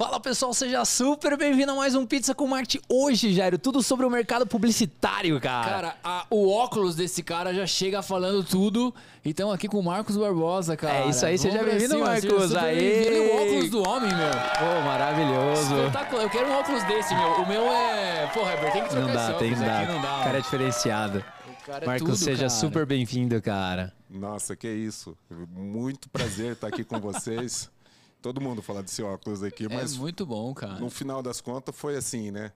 [0.00, 2.82] Fala pessoal, seja super bem-vindo a mais um Pizza com Marketing.
[2.88, 5.68] Hoje, Jairo, tudo sobre o mercado publicitário, cara.
[5.70, 8.94] Cara, a- o óculos desse cara já chega falando tudo.
[9.22, 11.00] Então aqui com o Marcos Barbosa, cara.
[11.04, 12.48] É isso aí, seja pra bem-vindo, cima, seja Marcos.
[12.48, 12.76] super Aê!
[12.76, 13.10] bem-vindo.
[13.10, 14.30] Olha o óculos do homem, meu.
[14.30, 15.74] Pô, maravilhoso.
[15.84, 16.22] Espetacular.
[16.22, 17.28] Eu quero um óculos desse, meu.
[17.32, 18.26] O meu é.
[18.32, 19.92] Porra, Herbert, tem que trocar Não dá, esse tem óculos que aqui, dar.
[19.92, 20.20] não dá.
[20.20, 21.24] O cara é diferenciado.
[21.62, 22.48] O cara é Marcos, tudo, seja cara.
[22.48, 23.92] super bem-vindo, cara.
[24.08, 25.14] Nossa, que isso.
[25.54, 27.70] Muito prazer estar aqui com vocês.
[28.22, 30.78] Todo mundo fala desse óculos aqui, É mas muito bom, cara.
[30.78, 32.52] no final das contas foi assim, né?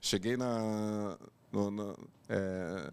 [0.00, 1.18] Cheguei na,
[1.52, 1.94] no, na-
[2.28, 2.90] é,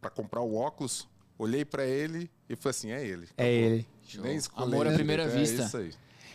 [0.00, 1.06] para comprar o óculos,
[1.38, 3.28] olhei para ele e falei assim, é ele.
[3.36, 3.86] É ele.
[4.18, 5.62] Nem escolhi Amor à primeira é vista.
[5.64, 5.92] isso aí.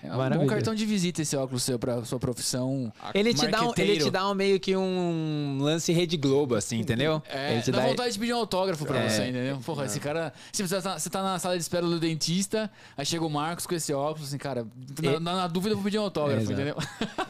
[0.07, 0.39] É um Maravilha.
[0.41, 2.91] bom cartão de visita esse óculos seu pra sua profissão.
[3.13, 6.79] Ele te, dá um, ele te dá um meio que um lance Rede Globo, assim,
[6.79, 7.21] entendeu?
[7.29, 7.87] É, ele te dá dá...
[7.87, 9.09] vontade de pedir um autógrafo pra É.
[9.09, 9.57] você, entendeu?
[9.65, 10.33] Porra, esse cara.
[10.51, 13.65] Se você tá, você tá na sala de espera do dentista, aí chega o Marcos
[13.67, 14.65] com esse óculos, assim, cara,
[15.01, 15.19] na, É.
[15.19, 16.75] na- na dúvida eu vou pedir um autógrafo, entendeu?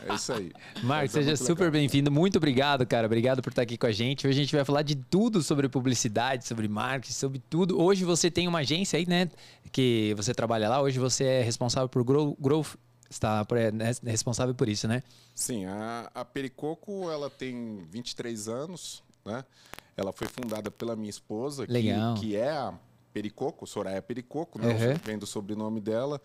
[0.07, 0.51] É isso aí.
[0.84, 2.12] Marcos, é seja super bem-vindo.
[2.12, 3.05] Muito obrigado, cara.
[3.07, 4.27] Obrigado por estar aqui com a gente.
[4.27, 7.82] Hoje a gente vai falar de tudo sobre publicidade, sobre marketing, sobre tudo.
[7.82, 9.29] Hoje você tem uma agência aí, né?
[9.71, 10.82] Que você trabalha lá.
[10.82, 12.65] Hoje você é responsável por grow- growth.
[13.09, 15.03] Está né, responsável por isso, né?
[15.34, 19.45] Sim, a, a Pericoco, ela tem 23 anos, né?
[19.95, 22.15] Ela foi fundada pela minha esposa, que, Legal.
[22.15, 22.73] que é a
[23.13, 24.73] Pericoco, Soraya Pericoco, né?
[24.73, 24.99] Uhum.
[25.03, 26.21] Vem do sobrenome dela.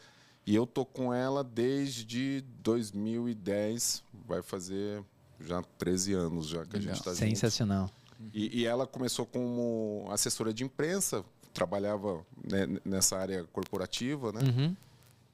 [0.47, 5.05] E eu tô com ela desde 2010, vai fazer
[5.39, 7.21] já 13 anos já que a gente está junto.
[7.21, 7.91] Sensacional.
[8.35, 14.41] E, e ela começou como assessora de imprensa, trabalhava né, nessa área corporativa, né?
[14.43, 14.77] Uhum.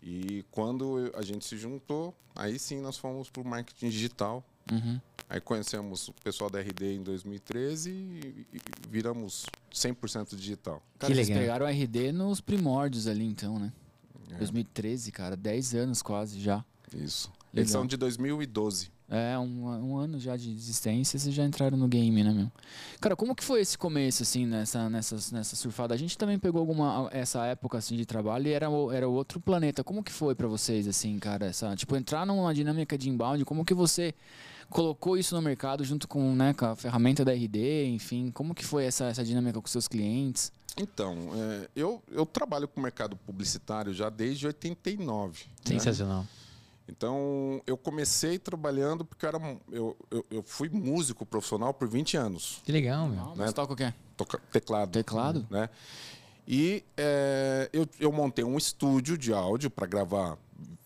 [0.03, 4.45] E quando a gente se juntou, aí sim nós fomos para o marketing digital.
[4.71, 5.01] Uhum.
[5.29, 8.47] Aí conhecemos o pessoal da RD em 2013 e
[8.89, 10.81] viramos 100% digital.
[10.99, 11.43] Cara, vocês legal.
[11.43, 13.73] pegaram o RD nos primórdios ali, então, né?
[14.31, 14.39] É.
[14.39, 16.65] 2013, cara, 10 anos quase já.
[16.95, 17.29] Isso.
[17.29, 17.51] Legal.
[17.55, 18.91] Eles são de 2012.
[19.09, 22.51] É, um, um ano já de existência, vocês já entraram no game, né, meu?
[23.01, 25.95] Cara, como que foi esse começo, assim, nessa, nessa, nessa surfada?
[25.95, 29.39] A gente também pegou alguma, essa época, assim, de trabalho e era, o- era outro
[29.39, 29.85] planeta.
[29.85, 31.47] Como que foi pra vocês, assim, cara?
[31.47, 34.13] Essa, tipo, entrar numa dinâmica de inbound, como que você
[34.69, 38.33] colocou isso no mercado junto com, né, com a ferramenta da RD, enfim?
[38.33, 40.51] Como que foi essa, essa dinâmica com seus clientes?
[40.77, 45.45] Então, é, eu, eu trabalho com o mercado publicitário já desde 89.
[45.45, 45.79] né?
[46.89, 52.17] Então, eu comecei trabalhando porque eu, era, eu, eu, eu fui músico profissional por 20
[52.17, 52.61] anos.
[52.65, 53.33] Que legal, meu.
[53.33, 53.93] Ah, Você toca o quê?
[54.17, 54.93] Toca, teclado.
[54.93, 55.47] Teclado?
[55.51, 55.69] né?
[56.47, 60.39] E é, eu, eu montei um estúdio de áudio para gravar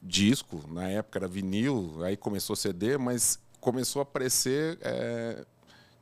[0.03, 0.65] disco.
[0.69, 5.45] Na época era vinil, aí começou CD, mas começou a aparecer é,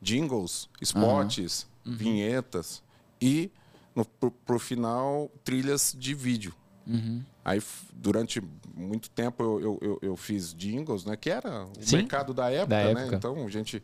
[0.01, 2.83] jingles, spots, vinhetas
[3.21, 3.51] e,
[3.97, 6.55] no, pro, pro final, trilhas de vídeo.
[6.89, 7.23] Uhum.
[7.45, 7.63] Aí,
[7.93, 8.43] durante
[8.75, 11.17] muito tempo, eu, eu, eu, eu fiz jingles, né?
[11.17, 13.01] Que era o Sim, mercado da época, da né?
[13.03, 13.17] época.
[13.17, 13.83] Então, a gente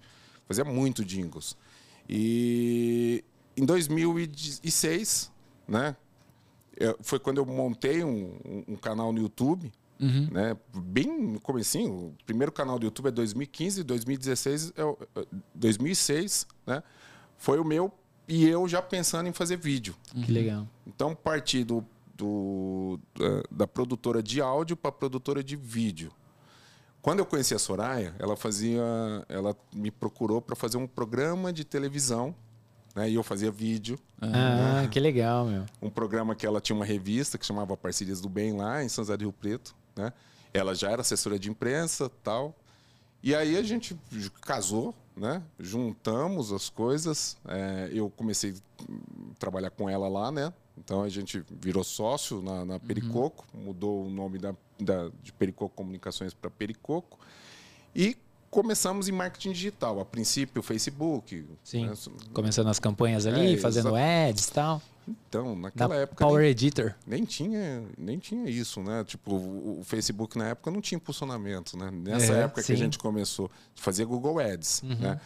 [0.49, 1.57] fazia muito jingles.
[2.09, 3.23] E
[3.57, 5.31] em 2006,
[5.69, 5.97] né?
[6.77, 9.71] eu- foi quando eu montei um, um- canal no YouTube,
[10.01, 10.29] Uhum.
[10.33, 10.57] né?
[10.75, 11.93] Bem no comecinho.
[12.09, 16.83] O primeiro canal do YouTube é 2015, 2016, é o- é 2006, né?
[17.39, 17.93] Foi o meu
[18.27, 19.95] e eu já pensando em fazer vídeo.
[20.25, 20.67] Que legal.
[20.87, 26.13] Então, parti do, do- da, da produtora de áudio para produtora de vídeo.
[27.03, 28.83] Quando eu conheci a Soraya, ela fazia,
[29.29, 32.35] ela me procurou para fazer um programa de televisão,
[32.95, 33.11] né?
[33.11, 35.65] E eu fazia vídeo, Ah, que legal, meu.
[35.83, 39.05] um programa que ela tinha uma revista que chamava Parcerias do Bem lá em São
[39.05, 40.13] José do Rio Preto, né?
[40.55, 42.55] Ela já era assessora de imprensa, tal.
[43.23, 43.99] E aí a gente
[44.41, 45.43] casou, né?
[45.59, 47.37] Juntamos as coisas.
[47.47, 50.53] é, eu comecei a trabalhar com ela lá, né?
[50.77, 55.75] Então a gente virou sócio na, na Pericoco, mudou o nome da, da- de Pericoco
[55.75, 57.19] Comunicações para Pericoco.
[57.95, 58.17] E
[58.51, 60.01] começamos em marketing digital.
[60.01, 61.47] A princípio, Facebook.
[61.63, 61.87] Sim.
[61.87, 61.95] né?
[62.33, 64.83] Começando as campanhas ali, É, fazendo ads e tal.
[65.07, 66.25] Então, Da naquela época.
[66.25, 66.95] Power nem- Editor.
[67.07, 69.05] nem tinha, nem tinha isso, né?
[69.05, 71.91] Tipo, o, o Facebook na época não tinha impulsionamento, né?
[71.93, 72.67] Nessa É, época sim.
[72.69, 75.21] que a gente começou, fazia Google Ads, né?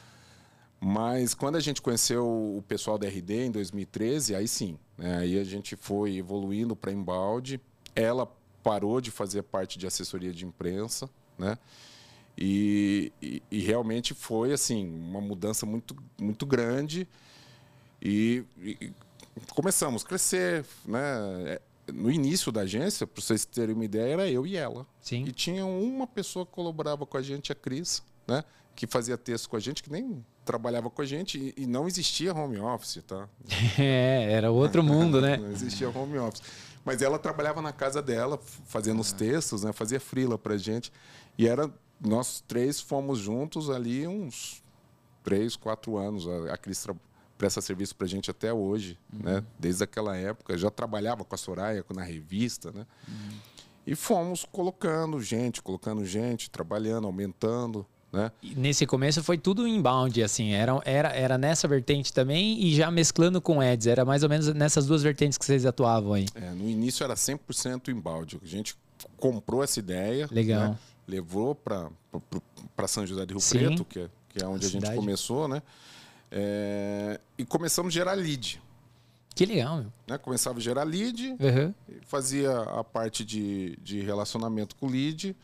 [0.80, 5.18] Mas quando a gente conheceu o pessoal da RD em 2013, aí sim, né?
[5.18, 7.60] Aí a gente foi evoluindo para embalde.
[7.94, 8.26] Ela
[8.62, 11.58] parou de fazer parte de assessoria de imprensa, né?
[12.36, 17.08] E, e, e realmente foi assim uma mudança muito muito grande
[18.00, 18.92] e, e
[19.52, 21.00] começamos a crescer, né?
[21.46, 21.60] É,
[21.92, 24.86] No início da agência, para vocês terem uma ideia, era eu e ela.
[25.00, 25.24] Sim.
[25.24, 28.44] E tinha uma pessoa que colaborava com a gente, a Cris, né?
[28.76, 31.86] Que fazia texto com a gente, que nem trabalhava com a gente e, e não
[31.86, 33.28] existia home office, tá?
[33.78, 35.36] É, era outro mundo, né?
[35.38, 36.42] Não existia home office.
[36.84, 39.74] Mas ela trabalhava na casa dela, fazendo os textos, né?
[39.74, 40.90] Fazia frila pra gente.
[41.36, 44.62] E era nós três fomos juntos ali uns
[45.22, 46.26] três, quatro anos.
[46.26, 46.86] A, a Cris
[47.36, 49.20] presta serviço para gente até hoje, uhum.
[49.22, 49.44] né?
[49.58, 50.56] Desde aquela época.
[50.56, 52.86] Já trabalhava com a Soraya na revista, né?
[53.06, 53.38] Uhum.
[53.86, 57.86] E fomos colocando gente, colocando gente, trabalhando, aumentando.
[58.12, 58.32] Né?
[58.56, 63.40] Nesse começo foi tudo inbound, assim, era, era, era nessa vertente também e já mesclando
[63.40, 66.26] com ads, era mais ou menos nessas duas vertentes que vocês atuavam aí.
[66.34, 68.74] É, no início era 100% inbound, a gente
[69.18, 70.70] comprou essa ideia, Legal.
[70.70, 70.78] Né?
[71.06, 71.90] levou para
[72.86, 73.58] São José do Rio Sim.
[73.58, 75.62] Preto, que é, que é onde a, a gente começou, né?
[76.30, 78.60] É, e começamos a gerar lead.
[79.34, 79.92] Que legal, meu.
[80.06, 80.18] Né?
[80.18, 81.72] Começava a gerar lead, uhum.
[82.06, 85.36] fazia a parte de, de relacionamento com lead,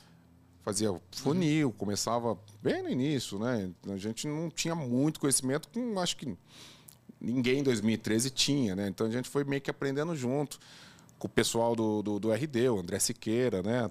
[0.64, 3.70] fazia funil, começava bem no início, né?
[3.86, 6.36] A gente não tinha muito conhecimento, com, acho que
[7.20, 8.88] ninguém em 2013 tinha, né?
[8.88, 10.58] Então a gente foi meio que aprendendo junto
[11.18, 13.90] com o pessoal do, do, do RD, o André Siqueira, né?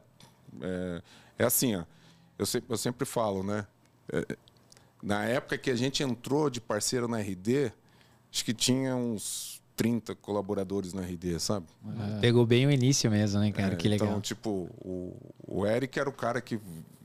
[0.61, 1.01] É,
[1.39, 1.83] é assim, ó,
[2.39, 3.67] eu, sempre, eu sempre falo, né?
[4.11, 4.37] É,
[5.01, 7.71] na época que a gente entrou de parceiro na RD,
[8.31, 11.67] acho que tinha uns 30 colaboradores na RD, sabe?
[12.15, 12.19] É.
[12.19, 13.73] Pegou bem o início mesmo, né, cara?
[13.73, 14.07] É, que legal.
[14.07, 15.15] Então, tipo, o,
[15.47, 16.59] o Eric era o cara que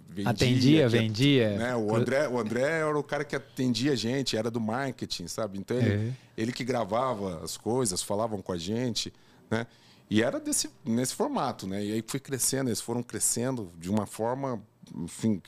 [0.09, 0.31] vendia.
[0.31, 1.59] Atendia, que, vendia.
[1.59, 1.77] Né?
[1.77, 5.59] O, André, o André era o cara que atendia a gente, era do marketing, sabe?
[5.59, 6.13] Então, ele, é.
[6.37, 9.13] ele que gravava as coisas, falavam com a gente,
[9.51, 9.67] né?
[10.11, 11.85] E era desse, nesse formato, né?
[11.85, 14.63] E aí foi crescendo, eles foram crescendo de uma forma,
[14.95, 15.41] enfim,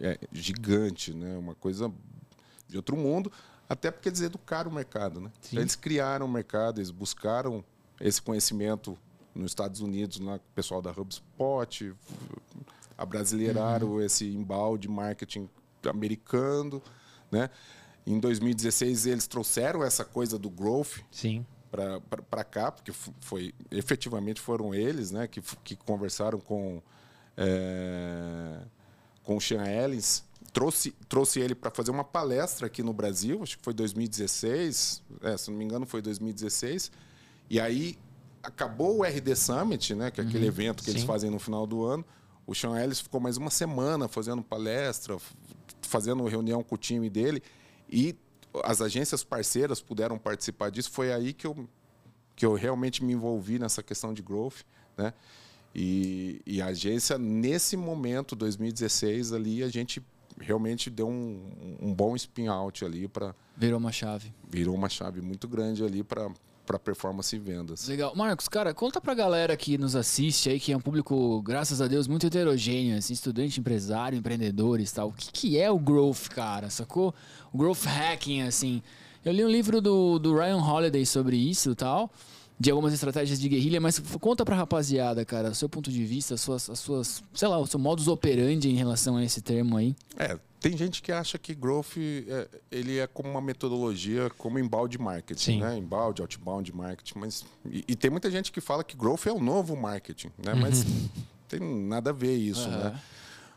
[0.00, 1.36] é, gigante, né?
[1.36, 1.92] Uma coisa
[2.66, 3.30] de outro mundo.
[3.68, 5.30] Até porque eles educaram o mercado, né?
[5.48, 7.64] Então, eles criaram o mercado, eles buscaram
[8.00, 8.96] esse conhecimento
[9.34, 11.94] nos Estados Unidos, o pessoal da HubSpot,
[12.96, 14.00] abrasileiraram uhum.
[14.00, 15.48] esse embalde marketing
[15.88, 16.82] americano,
[17.30, 17.50] né?
[18.06, 20.98] Em 2016 eles trouxeram essa coisa do growth
[22.30, 26.80] para cá, porque foi efetivamente foram eles, né, que, que conversaram com
[27.36, 28.60] é,
[29.22, 30.24] com o Sean Ellis
[30.56, 35.36] trouxe, trouxe ele para fazer uma palestra aqui no Brasil, acho que foi 2016, é,
[35.36, 36.90] se não me engano foi 2016,
[37.50, 37.98] e aí
[38.42, 40.92] acabou o RD Summit, né, que é aquele uhum, evento que sim.
[40.92, 42.02] eles fazem no final do ano,
[42.46, 45.18] o Sean Ellis ficou mais uma semana fazendo palestra,
[45.82, 47.42] fazendo reunião com o time dele,
[47.86, 48.16] e
[48.64, 51.68] as agências parceiras puderam participar disso, foi aí que eu,
[52.34, 54.62] que eu realmente me envolvi nessa questão de growth,
[54.96, 55.12] né,
[55.74, 60.02] e, e a agência, nesse momento, 2016, ali, a gente
[60.38, 65.20] realmente deu um, um bom spin out ali para virou uma chave virou uma chave
[65.20, 66.30] muito grande ali para
[66.66, 67.86] para performance e vendas.
[67.86, 68.12] Legal.
[68.16, 71.86] Marcos, cara, conta pra galera que nos assiste aí, que é um público, graças a
[71.86, 75.10] Deus, muito heterogêneo, assim, estudante, empresário, empreendedores tal.
[75.10, 76.68] O que, que é o growth, cara?
[76.68, 77.14] Sacou?
[77.52, 78.82] O growth hacking, assim.
[79.24, 82.10] Eu li um livro do, do Ryan Holiday sobre isso e tal
[82.58, 86.34] de algumas estratégias de guerrilha, mas conta pra rapaziada, cara, o seu ponto de vista,
[86.34, 89.76] as suas, as suas, sei lá, o seu modus operandi em relação a esse termo
[89.76, 89.94] aí.
[90.16, 94.98] É, tem gente que acha que growth é, ele é como uma metodologia, como embalde
[94.98, 95.60] marketing, Sim.
[95.60, 95.76] né?
[95.76, 99.40] Embalde, outbound marketing, mas e, e, tem muita gente que fala que growth é o
[99.40, 100.54] novo marketing, né?
[100.54, 100.60] Uhum.
[100.60, 100.84] Mas
[101.48, 102.78] tem nada a ver isso, uhum.
[102.78, 103.00] né?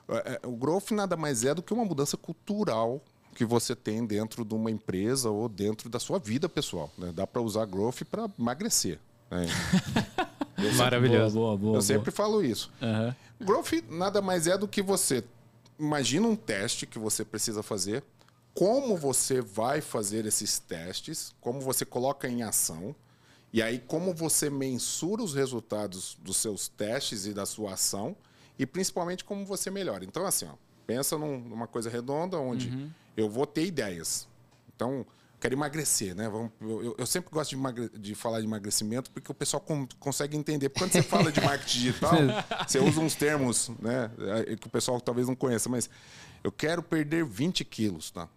[0.10, 3.02] É, é, o growth nada mais é do que uma mudança cultural
[3.36, 6.92] que você tem dentro de uma empresa ou dentro da sua vida pessoal.
[6.98, 7.12] Né?
[7.14, 9.00] Dá para usar growth para emagrecer.
[9.32, 9.48] Né?
[10.76, 11.36] Maravilhoso.
[11.36, 12.72] Boa, boa, boa, eu sempre falo isso.
[12.82, 13.14] Uhum.
[13.46, 15.24] Growth nada mais é do que você
[15.80, 18.04] imagina um teste que você precisa fazer,
[18.54, 22.94] como você vai fazer esses testes, como você coloca em ação,
[23.54, 28.16] e aí como você mensura os resultados dos seus testes e da sua ação,
[28.58, 30.04] e principalmente como você melhora.
[30.04, 30.54] Então, assim, ó,
[30.94, 34.28] pensa num, numa coisa redonda onde uhum eu vou ter ideias.
[34.76, 35.06] Então,
[35.40, 36.28] quero emagrecer, né?
[36.62, 37.90] Eu, eu sempre gosto de, emagre...
[37.90, 39.88] de, falar de emagrecimento porque o pessoal com...
[40.00, 40.70] consegue entender.
[40.70, 42.14] Quando você fala de marketing digital,
[42.68, 44.10] você usa uns termos, né?
[44.48, 45.90] É, que o pessoal talvez não conheça, mas
[46.44, 48.28] eu quero perder 20 quilos, tá?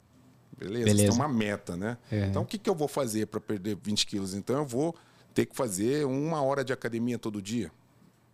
[0.59, 0.85] Beleza?
[0.85, 1.02] Beleza.
[1.04, 1.97] Isso é uma meta, né?
[2.11, 2.26] É.
[2.26, 4.35] Então, o que, que eu vou fazer para perder 20 quilos?
[4.35, 4.94] Então, eu vou
[5.32, 7.71] ter que fazer uma hora de academia todo dia.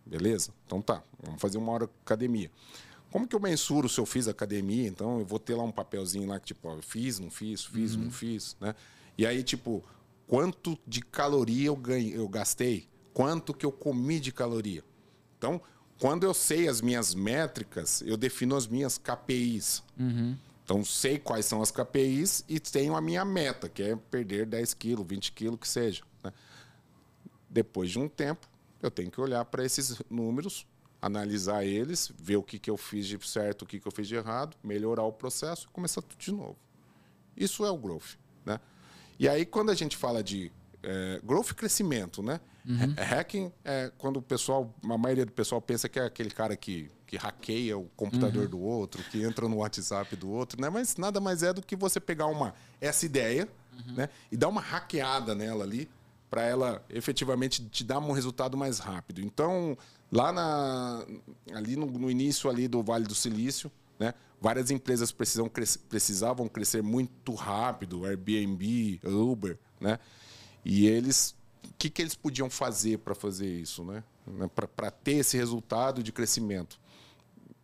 [0.05, 0.51] Beleza?
[0.65, 1.03] Então, tá.
[1.23, 2.51] Vamos fazer uma hora de academia.
[3.11, 4.87] Como que eu mensuro se eu fiz academia?
[4.87, 7.63] Então, eu vou ter lá um papelzinho lá que, tipo, ó, eu fiz, não fiz,
[7.65, 8.03] fiz, uhum.
[8.03, 8.75] não fiz, né?
[9.17, 9.83] E aí, tipo,
[10.27, 12.87] quanto de caloria eu, ganhei, eu gastei?
[13.13, 14.83] Quanto que eu comi de caloria?
[15.37, 15.61] Então,
[15.99, 19.83] quando eu sei as minhas métricas, eu defino as minhas KPIs.
[19.99, 20.37] Uhum.
[20.63, 24.75] Então, sei quais são as KPIs e tenho a minha meta, que é perder 10
[24.75, 26.03] quilos, 20 quilos, que seja.
[26.23, 26.31] Né?
[27.49, 28.47] Depois de um tempo,
[28.81, 30.67] eu tenho que olhar para esses números,
[31.01, 34.07] analisar eles, ver o que, que eu fiz de certo, o que, que eu fiz
[34.07, 36.57] de errado, melhorar o processo e começar tudo de novo.
[37.35, 38.17] Isso é o growth.
[38.45, 38.59] Né?
[39.17, 40.51] E aí, quando a gente fala de
[40.83, 42.39] é, growth e crescimento, né?
[42.65, 42.93] Uhum.
[42.97, 46.91] Hacking é quando o pessoal, a maioria do pessoal pensa que é aquele cara que,
[47.07, 48.49] que hackeia o computador uhum.
[48.49, 50.69] do outro, que entra no WhatsApp do outro, né?
[50.69, 53.95] Mas nada mais é do que você pegar uma essa ideia, uhum.
[53.95, 54.09] né?
[54.31, 55.89] E dar uma hackeada nela ali
[56.29, 59.21] para ela efetivamente te dar um resultado mais rápido.
[59.21, 59.77] Então,
[60.11, 61.05] lá na,
[61.53, 64.13] ali no, no início ali do Vale do Silício, né?
[64.41, 65.49] Várias empresas precisam,
[65.89, 69.99] precisavam crescer muito rápido, Airbnb, Uber, né?
[70.63, 74.03] E eles o que, que eles podiam fazer para fazer isso, né?
[74.25, 76.79] né para ter esse resultado de crescimento.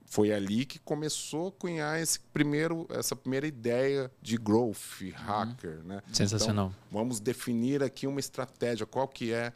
[0.05, 5.79] Foi ali que começou a cunhar esse primeiro, essa primeira ideia de growth hacker.
[5.79, 5.83] Uhum.
[5.83, 6.03] Né?
[6.13, 6.67] Sensacional.
[6.67, 9.51] Então, vamos definir aqui uma estratégia, qual que é.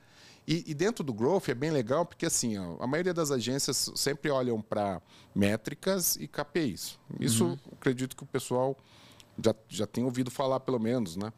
[0.50, 3.92] E, e dentro do growth é bem legal porque assim, ó, a maioria das agências
[3.96, 5.00] sempre olham para
[5.36, 6.98] métricas e KPIs.
[7.20, 7.58] Isso uhum.
[7.74, 8.76] acredito que o pessoal
[9.46, 11.32] já, já tem ouvido falar pelo menos, né?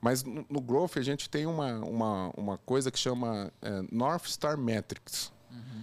[0.00, 4.28] Mas no, no Growth a gente tem uma, uma, uma coisa que chama é, North
[4.28, 5.82] Star Metrics, uhum.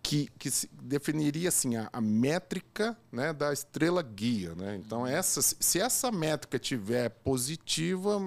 [0.00, 0.48] que, que
[0.80, 4.54] definiria assim, a, a, métrica né, da estrela guia.
[4.54, 4.76] Né?
[4.76, 5.06] Então, uhum.
[5.08, 8.20] essa, se essa métrica tiver positiva,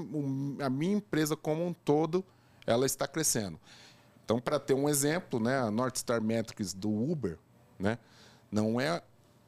[0.60, 2.26] a minha empresa como um todo
[2.68, 3.58] ela está crescendo.
[4.24, 7.38] Então, para ter um exemplo, né, a North Star Metrics do Uber
[7.78, 7.98] né,
[8.52, 9.02] não é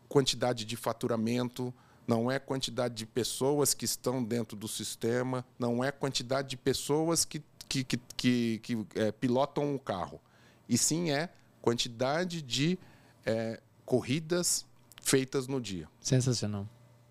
[0.10, 1.74] quantidade de faturamento,
[2.08, 7.26] não é quantidade de pessoas que estão dentro do sistema, não é quantidade de pessoas
[7.26, 10.22] que, que, que, que, que é, pilotam o carro.
[10.68, 11.30] E sim é
[11.62, 12.78] quantidade de
[13.26, 14.66] é, corridas
[15.02, 15.88] feitas no dia.
[16.00, 16.68] Sensacional.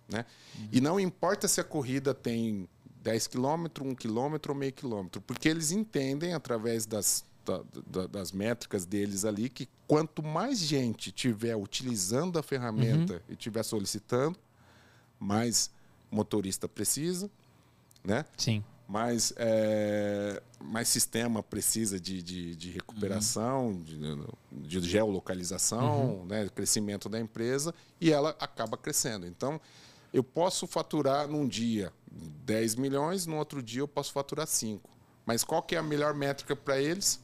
[0.08, 0.24] Né?
[0.58, 0.68] Uhum.
[0.72, 2.68] E não importa se a corrida tem
[3.02, 8.32] 10 quilômetros, 1 quilômetro ou meio quilômetro, porque eles entendem, através das, da, da, das
[8.32, 13.20] métricas deles ali, que quanto mais gente tiver utilizando a ferramenta uhum.
[13.28, 14.38] e tiver solicitando,
[15.18, 15.70] mais
[16.10, 17.30] motorista precisa,
[18.02, 18.24] né?
[18.36, 18.64] Sim.
[18.86, 24.28] Mais, é, mais sistema precisa de, de, de recuperação, uhum.
[24.52, 26.26] de, de, geolocalização, uhum.
[26.26, 26.48] né?
[26.54, 29.26] crescimento da empresa, e ela acaba crescendo.
[29.26, 29.58] Então,
[30.12, 31.92] eu posso faturar num dia
[32.44, 34.88] 10 milhões, no outro dia eu posso faturar 5.
[35.24, 37.23] Mas qual que é a melhor métrica para eles?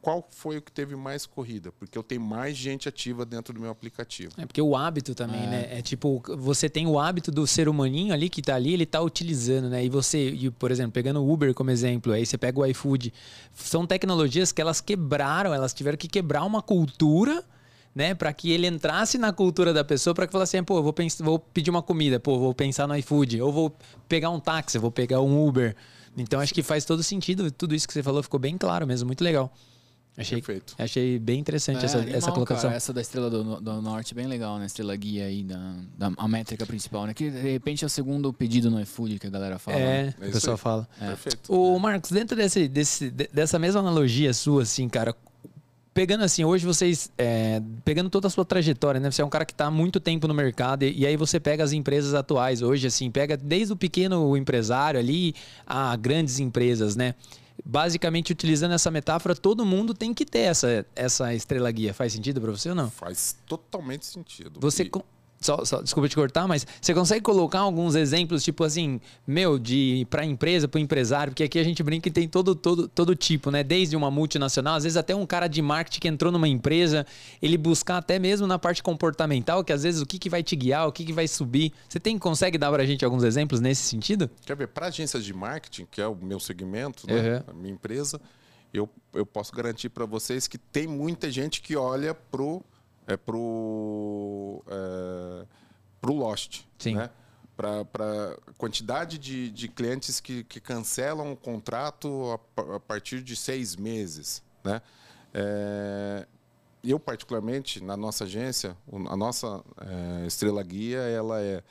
[0.00, 3.60] Qual foi o que teve mais corrida, porque eu tenho mais gente ativa dentro do
[3.60, 4.32] meu aplicativo.
[4.38, 5.46] É porque o hábito também, é.
[5.46, 5.68] né?
[5.70, 9.00] É tipo, você tem o hábito do ser humaninho ali que está ali, ele está
[9.00, 9.84] utilizando, né?
[9.84, 13.12] E você, por exemplo, pegando o Uber como exemplo, aí você pega o iFood,
[13.54, 17.44] são tecnologias que elas quebraram, elas tiveram que quebrar uma cultura,
[17.94, 20.94] né, para que ele entrasse na cultura da pessoa, para que falasse assim, pô, vou,
[21.20, 23.76] vou pedir uma comida, pô, vou pensar no iFood, ou vou
[24.08, 25.74] pegar um táxi, vou pegar um Uber.
[26.16, 29.06] Então acho que faz todo sentido, tudo isso que você falou ficou bem claro mesmo,
[29.06, 29.52] muito legal.
[30.20, 30.74] Achei, Perfeito.
[30.78, 32.68] achei bem interessante é, essa, animal, essa colocação.
[32.68, 34.66] Cara, essa da Estrela do, do, Norte, bem legal, né?
[34.66, 37.14] Estrela guia aí, da, da, a métrica principal, né?
[37.14, 39.78] Que de repente é o segundo pedido no iFood que a galera fala.
[39.78, 40.14] É, né?
[40.20, 40.88] é o pessoal fala.
[41.00, 41.06] É.
[41.06, 41.52] Perfeito.
[41.52, 45.16] O Marcos, dentro desse, desse, dessa mesma analogia sua, assim, cara,
[45.92, 49.10] pegando assim, hoje vocês, é, pegando toda a sua trajetória, né?
[49.10, 51.40] Você é um cara que está há muito tempo no mercado e, e, aí você
[51.40, 55.34] pega as empresas atuais hoje, assim, pega desde o pequeno empresário ali
[55.66, 57.14] a grandes empresas, né?
[57.64, 61.94] Basicamente utilizando essa metáfora, todo mundo tem que ter essa, essa estrela guia.
[61.94, 62.90] Faz sentido para você ou não?
[62.90, 64.60] Faz totalmente sentido.
[64.60, 64.84] Você.
[64.84, 64.90] E...
[65.42, 70.06] Só, só, desculpa te cortar, mas você consegue colocar alguns exemplos, tipo assim, meu, de
[70.10, 73.50] para empresa, para empresário, porque aqui a gente brinca que tem todo, todo, todo tipo,
[73.50, 73.64] né?
[73.64, 77.06] Desde uma multinacional, às vezes até um cara de marketing que entrou numa empresa,
[77.40, 80.54] ele buscar até mesmo na parte comportamental, que às vezes o que, que vai te
[80.54, 81.72] guiar, o que, que vai subir.
[81.88, 84.28] Você tem consegue dar para a gente alguns exemplos nesse sentido?
[84.44, 87.14] Quer ver, para agências de marketing, que é o meu segmento, né?
[87.14, 87.42] Uhum.
[87.46, 88.20] a minha empresa,
[88.74, 92.62] eu, eu posso garantir para vocês que tem muita gente que olha pro
[93.10, 95.46] é pro, é,
[96.00, 96.62] pro Lost.
[96.78, 96.94] Sim.
[96.94, 97.10] Né?
[97.56, 97.82] Para
[98.48, 103.76] a quantidade de, de clientes que, que cancelam o contrato a, a partir de seis
[103.76, 104.42] meses.
[104.64, 104.80] Né?
[105.34, 106.26] É,
[106.82, 108.74] eu, particularmente, na nossa agência,
[109.10, 109.62] a nossa
[110.22, 111.62] é, estrela guia ela é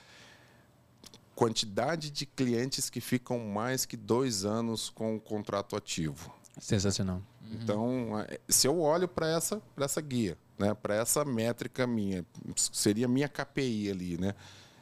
[1.34, 6.36] quantidade de clientes que ficam mais que dois anos com o contrato ativo.
[6.60, 7.22] Sensacional.
[7.52, 8.10] Então,
[8.48, 12.26] se eu olho para essa, essa guia, né, para essa métrica minha,
[12.56, 14.36] seria minha KPI ali, né,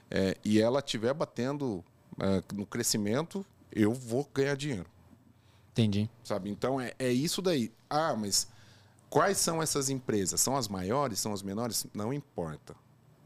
[0.09, 1.83] é, e ela estiver batendo
[2.19, 4.89] é, no crescimento, eu vou ganhar dinheiro.
[5.71, 6.09] Entendi.
[6.23, 6.49] Sabe?
[6.49, 7.71] Então, é, é isso daí.
[7.87, 8.47] Ah, mas
[9.09, 10.41] quais são essas empresas?
[10.41, 11.19] São as maiores?
[11.19, 11.85] São as menores?
[11.93, 12.75] Não importa.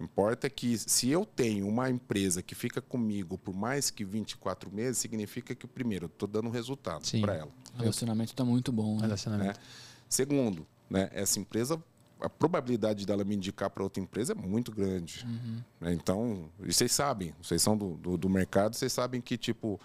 [0.01, 4.98] Importa que se eu tenho uma empresa que fica comigo por mais que 24 meses,
[4.98, 7.51] significa que, primeiro, eu estou dando resultado para ela.
[7.75, 8.96] O relacionamento está muito bom.
[8.96, 9.03] Né?
[9.03, 9.60] Relacionamento.
[9.60, 9.65] Né?
[10.10, 11.81] Segundo, né, essa empresa
[12.22, 15.25] a probabilidade dela me indicar para outra empresa é muito grande.
[15.25, 15.62] Uhum.
[15.80, 15.94] Né?
[15.94, 19.80] Então, vocês sabem, vocês são do, do, do, mercado, vocês sabem que, tipo,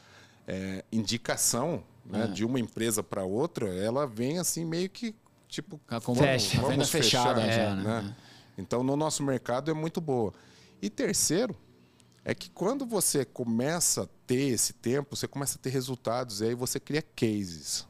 [0.47, 2.26] é, indicação né, É.
[2.28, 5.14] de uma empresa para outra, ela vem assim meio que
[5.49, 6.61] tipo com Fecha.
[6.61, 8.16] a venda fechada fechar, já, é, né?
[8.59, 10.33] Então, no nosso mercado é muito boa.
[10.81, 11.55] E terceiro,
[12.25, 16.47] é que quando você começa a ter esse tempo, você começa a ter resultados e
[16.47, 17.87] aí você cria cases.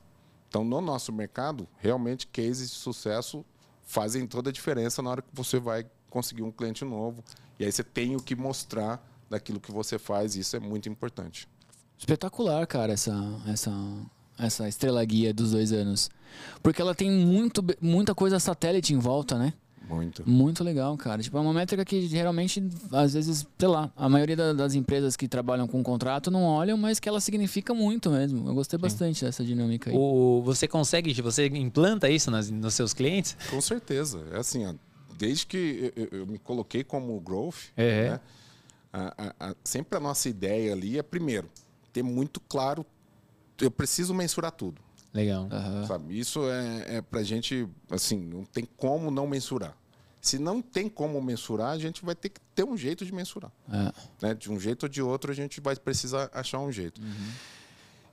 [0.48, 3.44] Então, no nosso mercado, realmente cases de sucesso
[3.86, 7.24] fazem toda a diferença na hora que você vai conseguir um cliente novo.
[7.58, 10.88] E aí você tem o que mostrar daquilo que você faz, e isso é muito
[10.88, 11.48] importante.
[11.98, 13.14] Espetacular, cara, essa,
[13.46, 13.72] essa,
[14.38, 16.10] essa estrela guia dos dois anos.
[16.62, 19.54] Porque ela tem muito, muita coisa satélite em volta, né?
[19.88, 20.28] Muito.
[20.28, 21.22] Muito legal, cara.
[21.22, 22.62] Tipo, é uma métrica que geralmente,
[22.92, 26.76] às vezes, sei lá, a maioria da- das empresas que trabalham com contrato não olham,
[26.76, 28.48] mas que ela significa muito mesmo.
[28.48, 29.96] Eu gostei bastante dessa dinâmica aí.
[29.96, 33.36] O, você consegue, você implanta isso nas- nos seus clientes?
[33.48, 34.24] Com certeza.
[34.32, 34.74] É assim, ó,
[35.16, 38.10] desde que eu, eu- eu me coloquei como growth, É.
[38.10, 38.20] né,
[38.92, 41.48] a- a- a- sempre a nossa ideia ali é, primeiro,
[41.92, 42.84] ter muito claro,
[43.60, 44.80] eu preciso mensurar tudo.
[45.16, 45.48] Legal.
[45.50, 45.86] Aham.
[45.86, 46.18] Sabe?
[46.18, 49.74] Isso é, é pra gente, assim, não tem como não mensurar.
[50.20, 53.50] Se não tem como mensurar, a gente vai ter que ter um jeito de mensurar.
[53.72, 53.92] É.
[54.26, 54.34] Né?
[54.34, 57.00] De um jeito ou de outro, a gente vai precisar achar um jeito.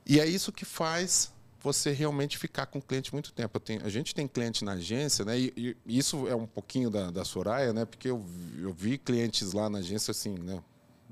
[0.06, 3.56] E é isso que faz você realmente ficar com o cliente muito tempo.
[3.56, 5.38] Eu tenho- a gente tem cliente na agência, né?
[5.38, 5.52] E,
[5.86, 7.84] e isso é um pouquinho da, da Soraya, né?
[7.86, 10.62] Porque eu, vi- eu vi clientes lá na agência assim, né?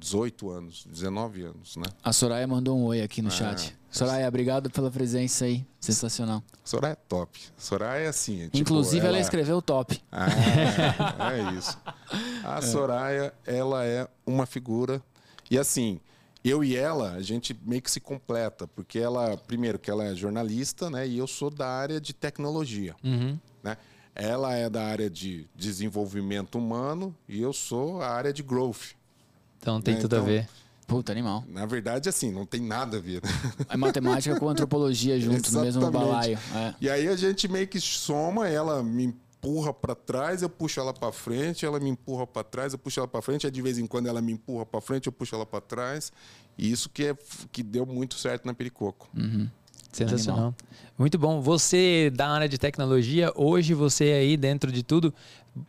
[0.02, 1.84] 18 anos, 19 anos, né?
[2.02, 3.76] A Soraya mandou um oi aqui no Ah, chat.
[3.88, 5.64] Soraya, obrigado pela presença aí.
[5.78, 6.42] Sensacional.
[6.64, 7.38] Soraya é top.
[7.56, 8.40] Soraya é assim.
[8.40, 9.20] é tipo, Inclusive, ela...
[9.20, 10.02] escreveu top.
[10.10, 10.26] Ah,
[11.34, 11.78] é isso.
[12.42, 15.00] A Soraya, ela é uma figura.
[15.48, 16.00] E assim,
[16.44, 20.14] eu e ela, a gente meio que se completa, porque ela, primeiro, que ela é
[20.14, 21.06] jornalista, né?
[21.06, 22.96] E eu sou da área de tecnologia.
[23.04, 23.38] Uhum.
[23.62, 23.76] Né?
[24.14, 28.94] Ela é da área de desenvolvimento humano e eu sou a área de growth.
[29.62, 30.48] Então tem É, tudo a então- ver.
[30.84, 31.44] Puta, animal.
[31.48, 33.22] Na verdade, assim, não tem nada a ver.
[33.22, 33.30] né?
[33.70, 36.36] É matemática com antropologia junto no mesmo balaio.
[36.54, 36.74] É.
[36.80, 40.92] E aí a gente meio que soma, ela me empurra para trás, eu puxo ela
[40.92, 43.78] para frente, ela me empurra para trás, eu puxo ela para frente, aí de vez
[43.78, 46.12] em quando ela me empurra para frente, eu puxo ela para trás.
[46.58, 47.16] E isso que é
[47.50, 49.08] que deu muito certo na Pericoco.
[49.92, 50.54] Sensacional.
[50.98, 51.40] Muito bom.
[51.40, 55.12] Você da área de tecnologia, hoje você aí dentro de tudo,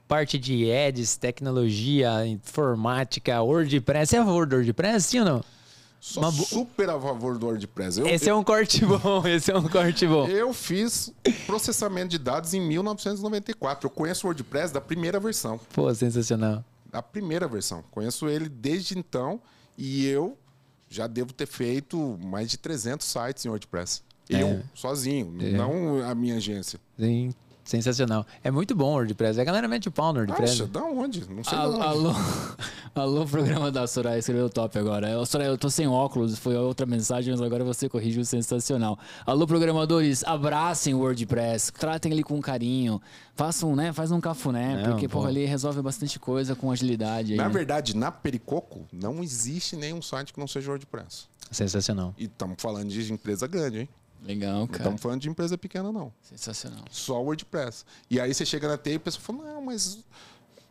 [0.08, 4.10] parte de ads, tecnologia, informática, WordPress.
[4.12, 5.44] Você é a favor do WordPress, sim ou não?
[6.00, 8.00] Sou Uma super a favor do WordPress.
[8.00, 10.28] Eu, Esse é um corte bom, esse é um corte bom.
[10.28, 11.12] eu fiz
[11.46, 13.86] processamento de dados em 1994.
[13.88, 15.60] Eu conheço o WordPress da primeira versão.
[15.74, 16.64] Pô, sensacional.
[16.92, 17.84] Da primeira versão.
[17.90, 19.40] Conheço ele desde então
[19.78, 20.38] e eu
[20.90, 24.02] já devo ter feito mais de 300 sites em WordPress.
[24.30, 24.64] Eu, É.
[24.76, 25.52] sozinho, É.
[25.52, 26.80] não a minha agência.
[27.00, 28.26] Sim, sensacional.
[28.44, 29.40] É muito bom o WordPress.
[29.40, 30.54] A galera mete o pau no WordPress.
[30.54, 31.30] Acha, da onde?
[31.30, 32.12] Não sei Alô, alô,
[32.94, 35.26] alô, programa da Soraya escreveu top agora.
[35.26, 38.98] Soraya, eu tô sem óculos, foi outra mensagem, mas agora você corrigiu sensacional.
[39.26, 43.02] Alô, programadores, abracem o WordPress, tratem ele com carinho,
[43.36, 45.20] façam, né, faz um cafuné, Não, porque, pô.
[45.20, 47.34] porra, ele resolve bastante coisa com agilidade.
[47.34, 47.50] Aí, Na né?
[47.50, 51.28] verdade, na Pericoco, não existe nenhum site que não seja WordPress.
[51.52, 52.14] Sensacional.
[52.18, 53.90] E estamos falando de empresa grande, hein?
[54.26, 54.80] Legal, Não cara.
[54.84, 56.12] estamos falando de empresa pequena, não.
[56.22, 56.86] Sensacional.
[56.90, 57.84] Só WordPress.
[58.10, 60.00] E aí você chega na TI e a pessoa fala, não, mas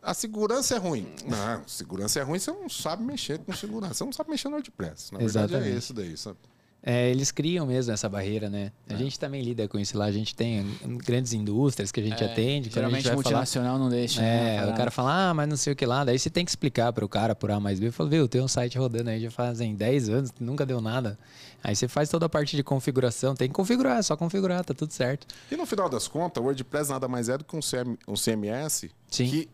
[0.02, 1.06] a segurança é ruim.
[1.26, 3.94] Não, segurança é ruim, você não sabe mexer com segurança.
[3.94, 5.12] Você não sabe mexer no WordPress.
[5.12, 5.74] Na verdade Exatamente.
[5.74, 6.38] é isso daí, sabe?
[6.84, 8.72] É, eles criam mesmo essa barreira, né?
[8.88, 10.06] A gente também lida com isso lá.
[10.06, 10.66] A gente tem
[11.06, 12.70] grandes indústrias que a gente atende.
[12.70, 14.20] Quando a Geralmente gente vai falar, multinacional não deixa.
[14.20, 16.02] né, É, a o cara fala, ah, mas não sei o que lá.
[16.04, 17.92] Daí você tem que explicar para o cara por A mais B.
[17.92, 21.16] Fala, viu, tem um site rodando aí já fazem 10 anos, nunca deu nada.
[21.62, 23.34] Aí você faz toda a parte de configuração.
[23.34, 25.26] Tem que configurar, é só configurar, tá tudo certo.
[25.50, 28.14] E no final das contas, o WordPress nada mais é do que um, CM, um
[28.14, 29.28] CMS Sim.
[29.30, 29.48] que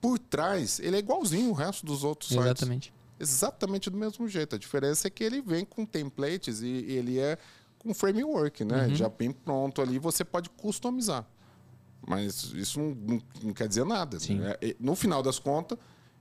[0.00, 2.44] por trás ele é igualzinho o resto dos outros sites.
[2.46, 2.94] Exatamente.
[3.18, 4.54] Exatamente do mesmo jeito.
[4.54, 7.36] A diferença é que ele vem com templates e ele é
[7.80, 8.86] com framework, né?
[8.86, 8.94] Uhum.
[8.94, 11.26] Já bem pronto ali, você pode customizar.
[12.06, 14.18] Mas isso não, não- não quer dizer nada.
[14.20, 14.38] Sim.
[14.38, 14.54] né?
[14.62, 15.76] E, No final das contas,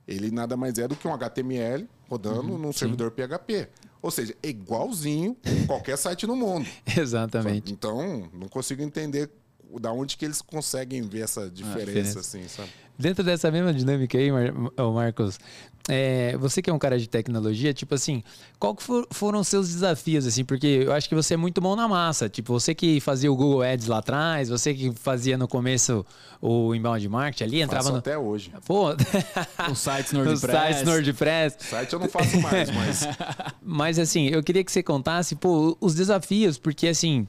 [0.08, 2.58] ele nada mais é do que um HTML rodando Uhum.
[2.58, 3.70] num servidor PHP.
[4.02, 6.68] Ou seja, é igualzinho qualquer site no mundo.
[6.98, 7.72] Exatamente.
[7.72, 9.30] Então, não consigo entender
[9.82, 12.20] da onde que eles conseguem ver essa diferença, diferença.
[12.20, 12.70] assim, sabe?
[12.98, 14.52] Dentro dessa mesma dinâmica aí, Mar
[14.94, 15.40] Marcos,
[15.90, 18.22] é, você que é um cara de tecnologia, tipo assim,
[18.60, 20.44] qual que for- foram os seus desafios, assim?
[20.44, 22.28] Porque eu acho que você é muito bom na massa.
[22.28, 26.06] Tipo, você que fazia o Google Ads lá atrás, você que fazia no começo
[26.42, 28.00] o inbound marketing ali, entrava Faço no...
[28.00, 28.52] até hoje.
[28.66, 28.90] Pô,
[29.72, 30.68] Os sites no nos WordPress.
[30.68, 31.58] sites no WordPress.
[31.60, 33.08] Site eu não faço mais, mas
[33.64, 37.28] Mas assim, eu queria que você contasse, pô, os desafios, porque assim,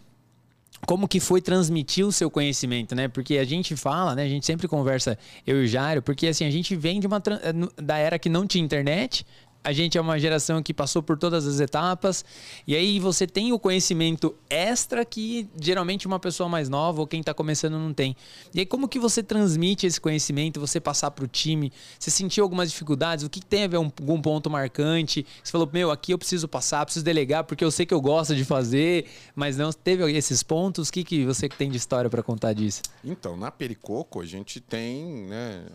[0.87, 3.09] como que foi transmitir o seu conhecimento, né?
[3.09, 4.23] Porque a gente fala, né?
[4.23, 7.21] A gente sempre conversa, eu e o Jário, porque assim, a gente vem de uma
[7.21, 7.41] tran-
[7.77, 9.27] da era que não tinha internet,
[9.69, 12.25] a gente é uma geração que passou por todas as etapas.
[12.67, 17.21] E aí você tem o conhecimento extra que geralmente uma pessoa mais nova ou quem
[17.21, 18.17] está começando não tem.
[18.55, 21.71] E aí como que você transmite esse conhecimento, você passar para o time?
[21.99, 23.27] Você sentiu algumas dificuldades?
[23.27, 23.43] O que
[23.79, 25.27] um, algum ponto marcante?
[25.45, 28.35] Você falou, meu, aqui eu preciso passar, preciso delegar porque eu sei que eu gosto
[28.35, 29.05] de fazer,
[29.37, 30.89] mas não teve esses pontos.
[30.89, 32.81] O que, que você tem de história para contar disso?
[33.05, 35.67] Então, na Pericoco a gente tem né,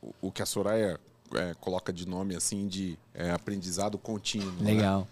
[0.00, 0.98] o, o que a Soraya
[1.34, 4.52] é, coloca de nome assim de é, aprendizado contínuo.
[4.60, 4.72] né?
[4.72, 5.08] Legal.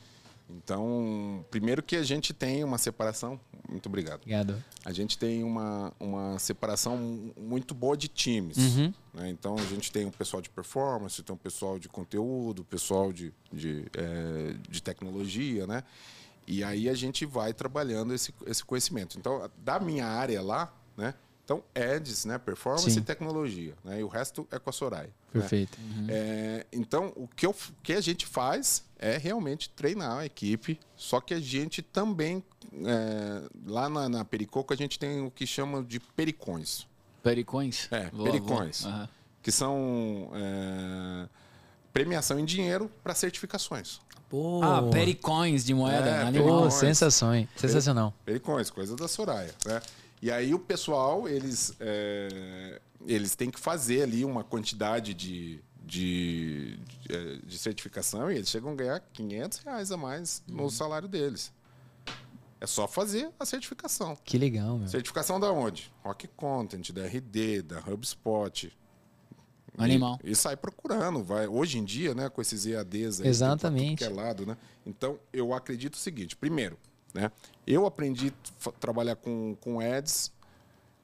[0.49, 3.41] Então, primeiro que a gente tem uma separação.
[3.69, 4.21] Muito obrigado.
[4.21, 4.63] Obrigado.
[4.85, 8.57] A gente tem uma, uma separação muito boa de times.
[8.59, 8.93] Uhum.
[9.15, 9.31] né?
[9.31, 13.33] Então, a gente tem um pessoal de performance, tem um pessoal de conteúdo, pessoal de,
[13.51, 15.83] de, é, de tecnologia, né?
[16.47, 19.19] E aí a gente vai trabalhando esse, esse conhecimento.
[19.19, 21.15] Então, da minha área lá, né?
[21.45, 22.39] Então, ads, né?
[22.39, 23.01] Performance Sim.
[23.01, 23.75] e tecnologia.
[23.85, 24.01] Né?
[24.01, 25.09] E o resto é com a Soraya.
[25.09, 25.41] né?
[25.41, 25.79] Perfeito.
[26.09, 30.81] É, então, o que, eu, o que a gente faz é realmente treinar a equipe,
[30.97, 35.47] só que a gente também, é, lá na, na Pericoco, a gente tem o que
[35.47, 36.87] chama de pericões,
[37.23, 37.89] Pericões?
[37.91, 38.83] É, Vou- pericões.
[38.83, 39.09] vou- aham.
[39.43, 41.29] que são é,
[41.93, 43.99] premiação em dinheiro para certificações.
[44.29, 46.09] Pô, Ah, pericões de moeda.
[46.09, 46.75] É, pô Pericões.
[46.75, 47.49] sensações.
[47.57, 48.13] Sensacional.
[48.25, 49.81] Pericões, coisa da Soraya, né?
[50.23, 56.79] E aí o pessoal, eles, é, eles têm que fazer ali uma quantidade de, de,
[56.79, 61.09] de, é, de certificação e eles chegam a ganhar 500 reais a mais no salário
[61.09, 61.53] deles.
[62.61, 64.17] É só fazer a certificação.
[64.25, 64.89] Que legal, meu.
[64.89, 65.93] Certificação da onde?
[66.03, 68.73] Rock Content, da RD, da HubSpot.
[69.77, 70.19] Animal.
[70.25, 71.23] E, e sai procurando.
[71.23, 71.47] Vai.
[71.47, 73.99] Hoje em dia, né, com esses EADs aí, Exatamente.
[73.99, 74.57] que é lado, né?
[74.87, 76.79] Então, eu acredito o seguinte: primeiro,
[77.15, 77.31] né,
[77.67, 78.33] eu aprendi
[78.67, 80.33] a trabalhar com, com ads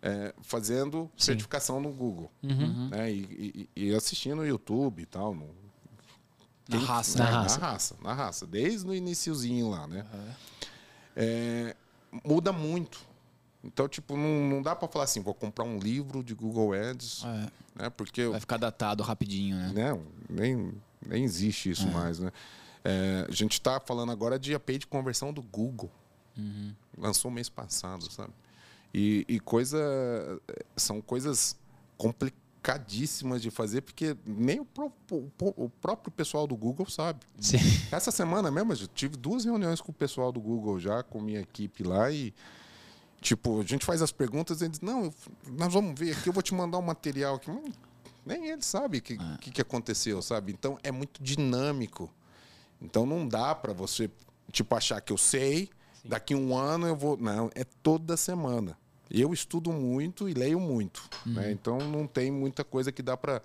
[0.02, 2.30] é, fazendo certificação no Google.
[2.42, 2.88] Uhum.
[2.88, 5.34] Né, e, e- e assistindo no YouTube e tal.
[5.34, 5.46] no-
[6.68, 7.18] Na quem- raça.
[7.18, 7.58] Na né, raça.
[7.60, 8.46] Na raça, na raça.
[8.46, 10.04] Desde o iniciozinho lá, né?
[11.16, 11.74] É,
[12.24, 13.00] muda muito.
[13.62, 17.24] Então, tipo, não, não dá para falar assim, vou comprar um livro de Google Ads,
[17.24, 17.90] É, né?
[17.90, 19.72] Porque vai ficar datado rapidinho, né?
[19.74, 20.72] né, nem,
[21.06, 22.32] nem existe isso mais, né?
[22.82, 25.90] É, a gente está falando agora de API de conversão do Google.
[26.98, 28.32] Lançou mês passado, sabe?
[28.92, 29.78] E, e coisa...
[30.76, 31.56] São coisas
[31.96, 37.20] complicadíssimas de fazer, porque nem o, pró- o- próprio pessoal do Google sabe.
[37.40, 37.58] Sim.
[37.90, 41.40] Essa semana mesmo, eu tive duas reuniões com o pessoal do Google já, com minha
[41.40, 42.34] equipe lá e.
[43.20, 45.14] Tipo, a gente faz as perguntas e eles não, eu-
[45.52, 47.50] nós vamos ver aqui, eu vou te mandar um material aqui.
[48.24, 50.52] Nem ele sabe o que, que, que aconteceu, sabe?
[50.52, 52.10] Então é muito dinâmico.
[52.80, 54.10] Então não dá para você,
[54.50, 55.68] tipo, achar que eu sei,
[56.04, 57.16] daqui um ano eu vou.
[57.16, 58.76] Não, é toda semana.
[59.10, 61.02] Eu estudo muito e leio muito.
[61.26, 61.50] Né?
[61.50, 63.42] Então não tem muita coisa que dá para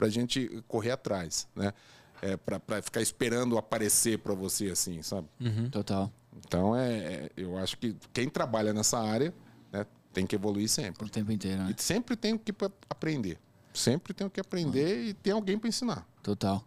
[0.00, 1.72] a gente correr atrás, né?
[2.22, 5.28] É, para ficar esperando aparecer para você assim, sabe?
[5.70, 6.10] Total.
[6.46, 9.34] Então é, é- eu acho que quem trabalha nessa área
[9.72, 11.06] né, tem que evoluir sempre.
[11.06, 11.74] O tempo inteiro, né?
[11.76, 12.52] E sempre tem o que
[12.88, 13.38] aprender.
[13.72, 16.06] Sempre tem o que aprender e tem alguém para ensinar.
[16.22, 16.62] Total.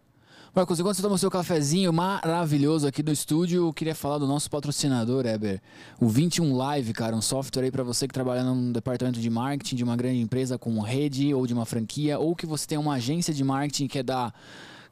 [0.52, 4.26] Marcos, enquanto você toma o seu cafezinho maravilhoso aqui no estúdio, eu queria falar do
[4.26, 5.62] nosso patrocinador, Eber.
[6.00, 9.76] O 21 Live, cara, um software aí para você que trabalha num departamento de marketing
[9.76, 12.94] de uma grande empresa como rede ou de uma franquia, ou que você tem uma
[12.94, 14.34] agência de marketing que quer dar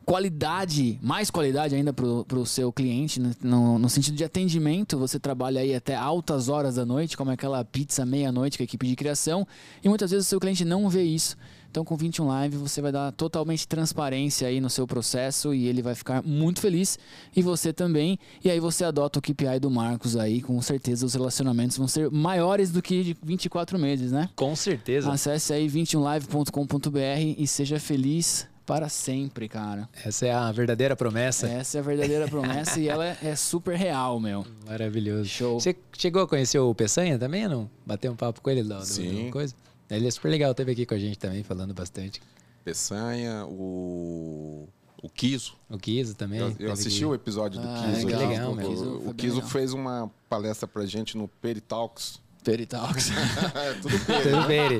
[0.05, 3.33] qualidade, mais qualidade ainda para o seu cliente, né?
[3.43, 7.65] no, no sentido de atendimento, você trabalha aí até altas horas da noite, como aquela
[7.65, 9.45] pizza meia-noite com a equipe de criação,
[9.83, 11.37] e muitas vezes o seu cliente não vê isso.
[11.71, 15.83] Então, com 21 Live, você vai dar totalmente transparência aí no seu processo e ele
[15.83, 16.99] vai ficar muito feliz
[17.37, 18.19] e você também.
[18.43, 22.11] E aí você adota o KPI do Marcos aí, com certeza os relacionamentos vão ser
[22.11, 24.29] maiores do que de 24 meses, né?
[24.35, 25.13] Com certeza.
[25.13, 29.89] Acesse aí 21live.com.br e seja feliz para sempre, cara.
[30.05, 31.47] Essa é a verdadeira promessa.
[31.49, 34.45] Essa é a verdadeira promessa e ela é super real, meu.
[34.67, 35.25] Maravilhoso.
[35.29, 35.61] Show.
[35.61, 37.71] Você chegou a conhecer o Peçanha também, ou não?
[37.87, 39.27] Bateu um papo com ele do, do- Sim.
[39.27, 39.55] do coisa?
[39.91, 42.21] Ele é super legal, teve aqui com a gente também, falando bastante.
[42.65, 44.69] Peçanha, o,
[45.03, 45.55] o Kiso.
[45.71, 46.41] O Kiso também.
[46.41, 47.05] Eu, eu assisti aqui.
[47.07, 48.07] o episódio do Ah, Kiso.
[48.09, 48.17] aqui.
[48.17, 48.71] legal, O- meu.
[49.09, 49.49] O, Kiso legal.
[49.51, 52.21] fez uma palestra pra gente no Peritalks.
[52.45, 53.11] Peritalks.
[53.55, 54.23] É, Tudo bem.
[54.23, 54.79] Tudo ele.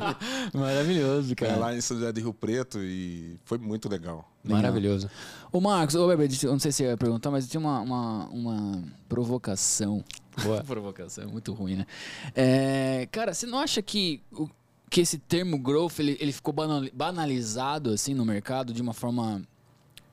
[0.55, 1.57] Maravilhoso, É cara.
[1.57, 4.31] lá em São José de Rio Preto e foi muito legal.
[4.45, 5.11] Maravilhoso.
[5.53, 7.81] Ô, Marcos, ô, Weber, eu não sei se você ia perguntar, mas eu tinha uma,
[7.81, 10.05] uma, uma provocação.
[10.43, 10.63] Boa.
[10.65, 11.87] provocação, muito ruim, né?
[12.35, 14.49] É, cara, você não acha que, o,
[14.91, 19.43] que esse termo growth, ele, ele ficou banali- banalizado, assim, no mercado de uma forma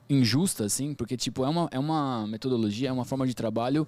[0.08, 0.94] injusta, assim?
[0.94, 3.86] Porque, tipo, é uma, é uma metodologia, é uma forma de trabalho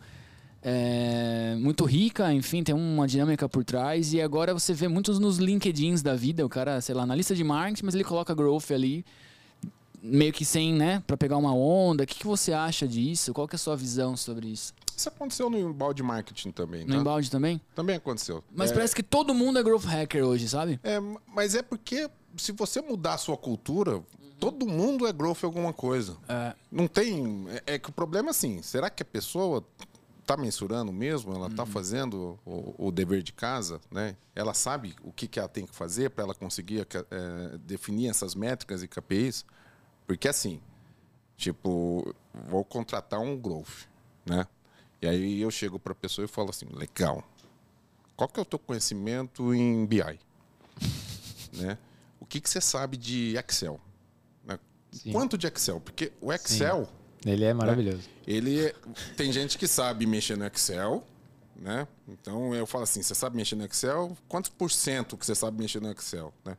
[0.62, 4.12] é, muito rica, enfim, tem uma dinâmica por trás.
[4.12, 7.34] E agora você vê muitos nos LinkedIns da vida, o cara, sei lá, na lista
[7.34, 9.04] de marketing, mas ele coloca growth ali
[10.02, 12.04] meio que sem, né, para pegar uma onda.
[12.04, 13.32] O que, que você acha disso?
[13.32, 14.72] Qual que é a sua visão sobre isso?
[14.96, 16.96] Isso aconteceu no embalde marketing também, No tá?
[17.00, 17.60] embalde também?
[17.74, 18.42] Também aconteceu.
[18.54, 20.80] Mas É, parece que todo mundo é growth hacker hoje, sabe?
[20.82, 24.02] É, mas é porque se você mudar a sua cultura,
[24.40, 26.16] todo mundo é growth alguma coisa.
[26.28, 26.54] É.
[26.70, 27.46] Não tem.
[27.66, 29.64] É, é que o problema é assim: será que a pessoa
[30.20, 31.32] está mensurando mesmo?
[31.32, 33.80] Ela está fazendo o, o dever de casa?
[33.90, 34.16] Né?
[34.34, 38.34] Ela sabe o que, que ela tem que fazer para ela conseguir é, definir essas
[38.34, 39.44] métricas e KPIs?
[40.08, 40.58] Porque assim,
[41.36, 42.14] tipo,
[42.48, 43.86] vou contratar um growth,
[44.24, 44.46] né?
[45.02, 47.22] E aí eu chego para a pessoa e falo assim: legal,
[48.16, 50.18] qual que é o teu conhecimento em BI?
[51.52, 51.76] né?
[52.18, 53.78] O que, que você sabe de Excel?
[54.44, 54.58] Né?
[54.90, 55.12] Sim.
[55.12, 55.78] Quanto de Excel?
[55.78, 56.88] Porque o Excel,
[57.24, 58.08] Ele é maravilhoso.
[58.26, 58.74] ele é-
[59.14, 61.06] tem gente que sabe mexer no Excel,
[61.54, 61.86] né?
[62.08, 64.16] Então eu falo assim, você sabe mexer no Excel?
[64.26, 66.32] Quantos por cento que você sabe mexer no Excel?
[66.46, 66.56] Né?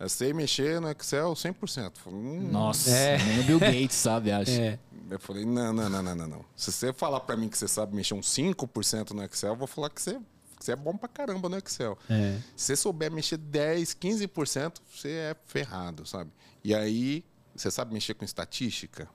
[0.00, 1.84] Eu sei mexer no Excel 100%.
[1.84, 2.48] Eu falei, hum.
[2.50, 3.18] Nossa, É.
[3.18, 4.50] nem o Bill Gates sabe, acho.
[4.50, 4.78] É.
[5.10, 6.44] Eu falei, não, não, não, não, não, não.
[6.56, 9.66] Se você falar para mim que você sabe mexer uns 5% no Excel, eu vou
[9.66, 10.14] falar que você,
[10.58, 11.98] que você é bom pra caramba no Excel.
[12.08, 12.38] É.
[12.56, 16.30] Se você souber mexer 10, 15%, você é ferrado, sabe?
[16.64, 17.22] E aí,
[17.54, 19.06] você sabe mexer com estatística?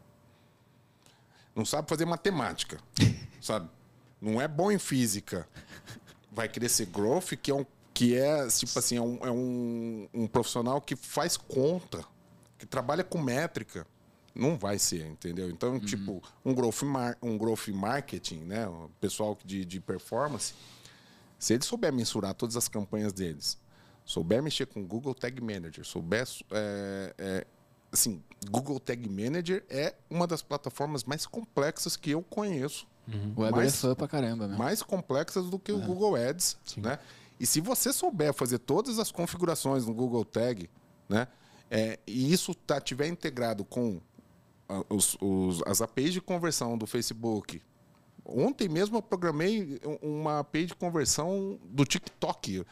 [1.55, 2.77] Não sabe fazer matemática,
[3.41, 3.67] sabe?
[4.21, 5.47] Não é bom em física.
[6.31, 7.65] Vai querer ser growth, que é um
[7.95, 12.03] que é tipo assim, é um, é um, um profissional que faz conta,
[12.59, 13.87] que trabalha com métrica.
[14.35, 15.49] Não vai ser, entendeu?
[15.49, 18.67] Então, tipo, um growth, mar, um growth marketing, né?
[18.67, 20.53] O pessoal de, de performance,
[21.39, 23.57] se ele souber mensurar todas as campanhas deles,
[24.03, 26.27] souber mexer com Google Tag Manager, souber.
[26.51, 27.47] é, é,
[27.93, 32.85] assim, Google Tag Manager é uma das plataformas mais complexas que eu conheço.
[33.37, 34.57] O Weber Mais- é fã pra caramba, meu.
[34.57, 36.99] Mais complexas do que o Google Ads, né?
[37.39, 40.69] E se você souber fazer todas as configurações no Google Tag,
[41.09, 41.27] né?
[41.69, 43.99] é, e isso tá, tiver integrado com
[44.69, 47.61] ah, os- os- as APIs de conversão do Facebook.
[48.25, 52.65] Ontem mesmo eu programei um- uma API de conversão do TikTok.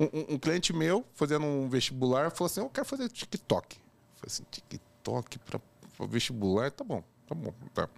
[0.00, 3.76] Um, um- um cliente meu, fazendo um vestibular, falou assim: Eu quero fazer TikTok.
[3.76, 3.82] Eu
[4.16, 5.60] falei assim: TikTok para
[6.08, 6.70] vestibular?
[6.72, 7.52] Tá bom, tá bom.
[7.72, 7.88] Tá.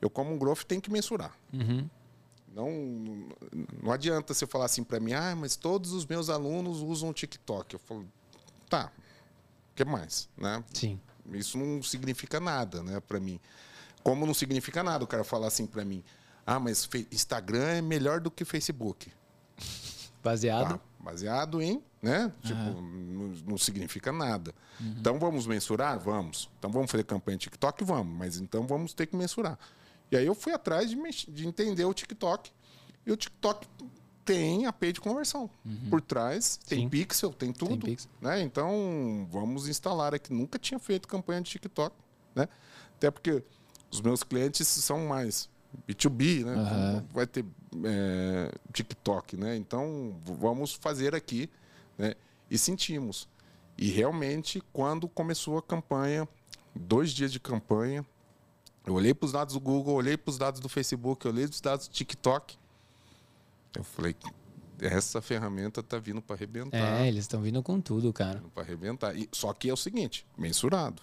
[0.00, 1.36] Eu, como um growth, tenho que mensurar.
[2.58, 3.28] Não,
[3.80, 7.74] não adianta você falar assim para mim: Ah, mas todos os meus alunos usam TikTok.
[7.74, 8.04] Eu falo:
[8.68, 8.90] Tá,
[9.70, 10.28] o que mais?
[10.36, 10.64] Né?
[10.74, 11.00] Sim.
[11.32, 13.38] Isso não significa nada, né, para mim.
[14.02, 16.02] Como não significa nada o cara falar assim para mim:
[16.44, 19.12] "Ah, mas Instagram é melhor do que Facebook".
[20.24, 20.78] Baseado.
[20.78, 22.32] Tá, baseado em, né?
[22.42, 24.52] Tipo, não, não significa nada.
[24.80, 26.50] Então vamos mensurar, vamos.
[26.58, 28.18] Então vamos fazer campanha TikTok, vamos.
[28.18, 29.56] Mas então vamos ter que mensurar.
[30.10, 30.96] E aí eu fui atrás de,
[31.28, 32.50] de entender o TikTok.
[33.06, 33.66] E o TikTok
[34.24, 35.48] tem API de conversão
[35.88, 36.88] por trás, tem Sim.
[36.90, 38.10] pixel, tem tudo, pixel.
[38.20, 38.42] né?
[38.42, 40.32] Então vamos instalar aqui.
[40.32, 41.96] Nunca tinha feito campanha de TikTok,
[42.34, 42.46] né?
[42.96, 43.42] Até porque
[43.90, 45.48] os meus clientes são mais
[45.88, 46.54] B2B, né?
[46.54, 47.04] Aham.
[47.10, 47.44] Vai ter
[47.84, 49.56] é, TikTok, né?
[49.56, 51.48] Então vamos fazer aqui,
[51.96, 52.14] né?
[52.50, 53.26] E sentimos.
[53.78, 56.28] E realmente, quando começou a campanha,
[56.74, 58.04] dois dias de campanha,
[58.88, 61.52] eu olhei para os dados do Google, olhei para os dados do Facebook, olhei para
[61.52, 62.56] os dados do TikTok.
[63.76, 64.16] Eu falei,
[64.80, 67.02] essa ferramenta tá vindo para arrebentar.
[67.02, 68.42] É, eles estão vindo com tudo, cara.
[68.54, 69.14] Para arrebentar.
[69.14, 71.02] E, só que é o seguinte, mensurado.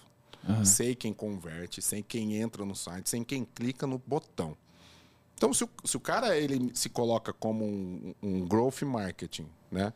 [0.64, 4.56] Sei quem converte, sei quem entra no site, sei quem clica no botão.
[5.34, 9.92] Então, se o, se o cara ele se coloca como um, um growth marketing, né?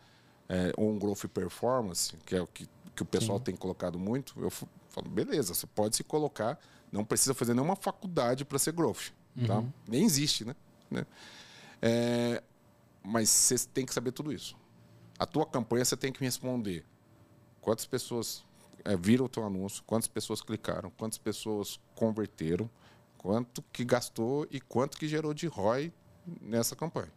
[0.49, 4.35] É, ou um growth performance, que é o que, que o pessoal tem colocado muito,
[4.41, 6.59] eu falo, beleza, você pode se colocar,
[6.93, 9.11] não precisa fazer nenhuma faculdade para ser growth.
[9.47, 9.65] Tá?
[9.87, 10.57] Nem existe, né?
[10.91, 11.07] né?
[11.81, 12.43] É,
[13.03, 14.57] mas você tem que saber tudo isso.
[15.19, 16.85] A tua campanha você tem que me responder
[17.61, 18.45] quantas pessoas
[18.85, 22.69] é, viram o teu anúncio, quantas pessoas clicaram, quantas pessoas converteram,
[23.17, 25.93] quanto que gastou e quanto que gerou de ROI
[26.41, 27.13] nessa campanha.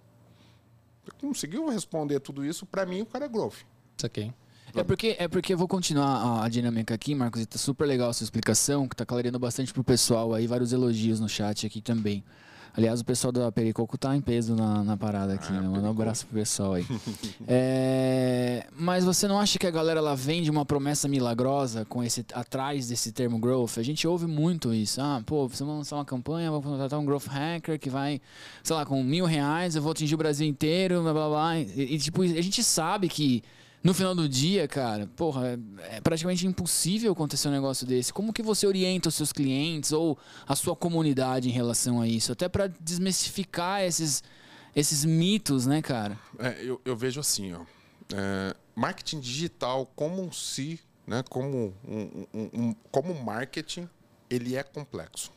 [1.20, 3.66] Conseguiu responder tudo isso, para mim o cara é growth.
[3.98, 4.34] Isso aqui.
[4.76, 7.86] É porque, é porque eu vou continuar a, a dinâmica aqui, Marcos, e tá super
[7.86, 11.66] legal a sua explicação, que tá clareando bastante pro pessoal aí, vários elogios no chat
[11.68, 12.24] aqui também.
[12.76, 15.68] Aliás, o pessoal da Pericoco tá em peso na, na parada aqui, Ah, né?
[15.68, 16.84] Manda um abraço pro pessoal aí.
[17.48, 22.26] É, mas você não acha que a galera ela vende uma promessa milagrosa com esse
[22.34, 23.78] atrás desse termo growth?
[23.78, 25.00] A gente ouve muito isso.
[25.00, 28.20] Ah, pô, você vai lançar uma campanha, vou contratar um growth hacker que vai,
[28.64, 31.60] sei lá, com mil reais, eu vou atingir o Brasil inteiro, blá blá blá.
[31.60, 33.44] E, e, tipo, a gente sabe que
[33.84, 38.14] no final do dia, cara, porra, é praticamente impossível acontecer um negócio desse.
[38.14, 40.18] Como que você orienta os seus clientes ou
[40.48, 42.32] a sua comunidade em relação a isso?
[42.32, 44.24] Até pra desmistificar esses,
[44.76, 46.18] esses mitos, né, cara?
[46.40, 47.62] É, eu, eu vejo assim, ó,
[48.14, 53.90] é, marketing digital como se né, como, um, um, um, como marketing,
[54.30, 55.32] ele é complexo.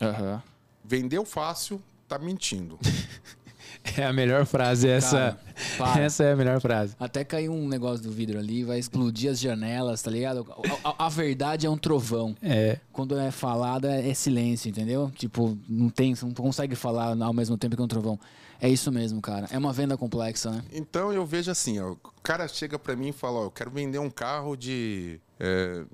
[0.00, 0.40] Uhum.
[0.84, 2.78] Vendeu fácil, tá mentindo.
[3.96, 5.38] É a melhor frase essa.
[5.76, 6.94] Cara, essa é a melhor frase.
[6.98, 10.46] Até caiu um negócio do vidro ali, vai explodir as janelas, tá ligado?
[10.84, 12.34] A, a, a verdade é um trovão.
[12.42, 12.78] É.
[12.92, 15.10] Quando é falada é silêncio, entendeu?
[15.16, 18.18] Tipo, não tem, não consegue falar ao mesmo tempo que um trovão.
[18.60, 19.48] É isso mesmo, cara.
[19.50, 20.64] É uma venda complexa, né?
[20.72, 23.70] Então eu vejo assim, ó, o cara chega para mim e fala, ó, eu quero
[23.70, 25.84] vender um carro de, é,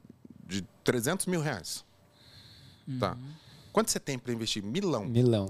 [0.47, 1.83] de 300 mil reais.
[2.87, 2.93] Tá.
[2.93, 2.99] Uhum.
[2.99, 3.17] Tá.
[3.73, 4.63] Quanto você tem para investir?
[4.63, 5.07] Milão.
[5.07, 5.49] Milão.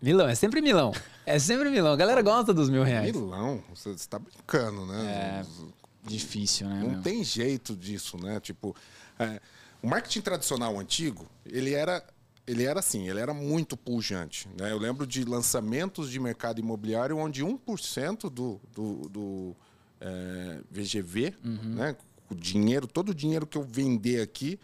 [0.00, 0.92] Milão, é sempre Milão.
[1.26, 1.92] É sempre Milão.
[1.92, 3.12] A galera gosta dos mil reais.
[3.12, 5.44] Milão, você está brincando, né?
[5.44, 5.70] É
[6.02, 6.80] difícil, né?
[6.82, 7.02] Não meu?
[7.02, 8.40] tem jeito disso, né?
[8.40, 8.74] Tipo,
[9.18, 9.40] é,
[9.82, 12.02] o marketing tradicional antigo, ele era,
[12.46, 14.48] ele era assim, ele era muito pujante.
[14.58, 14.72] Né?
[14.72, 19.56] Eu lembro de lançamentos de mercado imobiliário onde 1% do, do, do
[20.00, 21.74] é, VGV, uhum.
[21.74, 21.96] né?
[22.30, 24.58] o dinheiro, todo o dinheiro que eu vender aqui,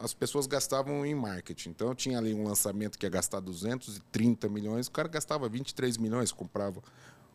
[0.00, 1.70] as pessoas gastavam em marketing.
[1.70, 5.98] Então, eu tinha ali um lançamento que ia gastar 230 milhões, o cara gastava 23
[5.98, 6.82] milhões, comprava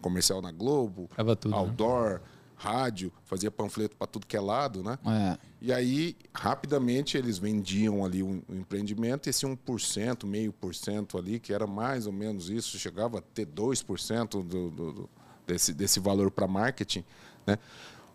[0.01, 1.58] comercial na Globo, tudo, né?
[1.58, 2.19] outdoor, né?
[2.56, 4.97] rádio, fazia panfleto para tudo que é lado, né?
[5.06, 5.38] É.
[5.62, 11.39] E aí, rapidamente, eles vendiam ali um, um empreendimento, esse 1%, meio por cento ali,
[11.39, 15.10] que era mais ou menos isso, chegava a ter 2% do, do, do,
[15.45, 17.04] desse, desse valor para marketing,
[17.45, 17.60] né?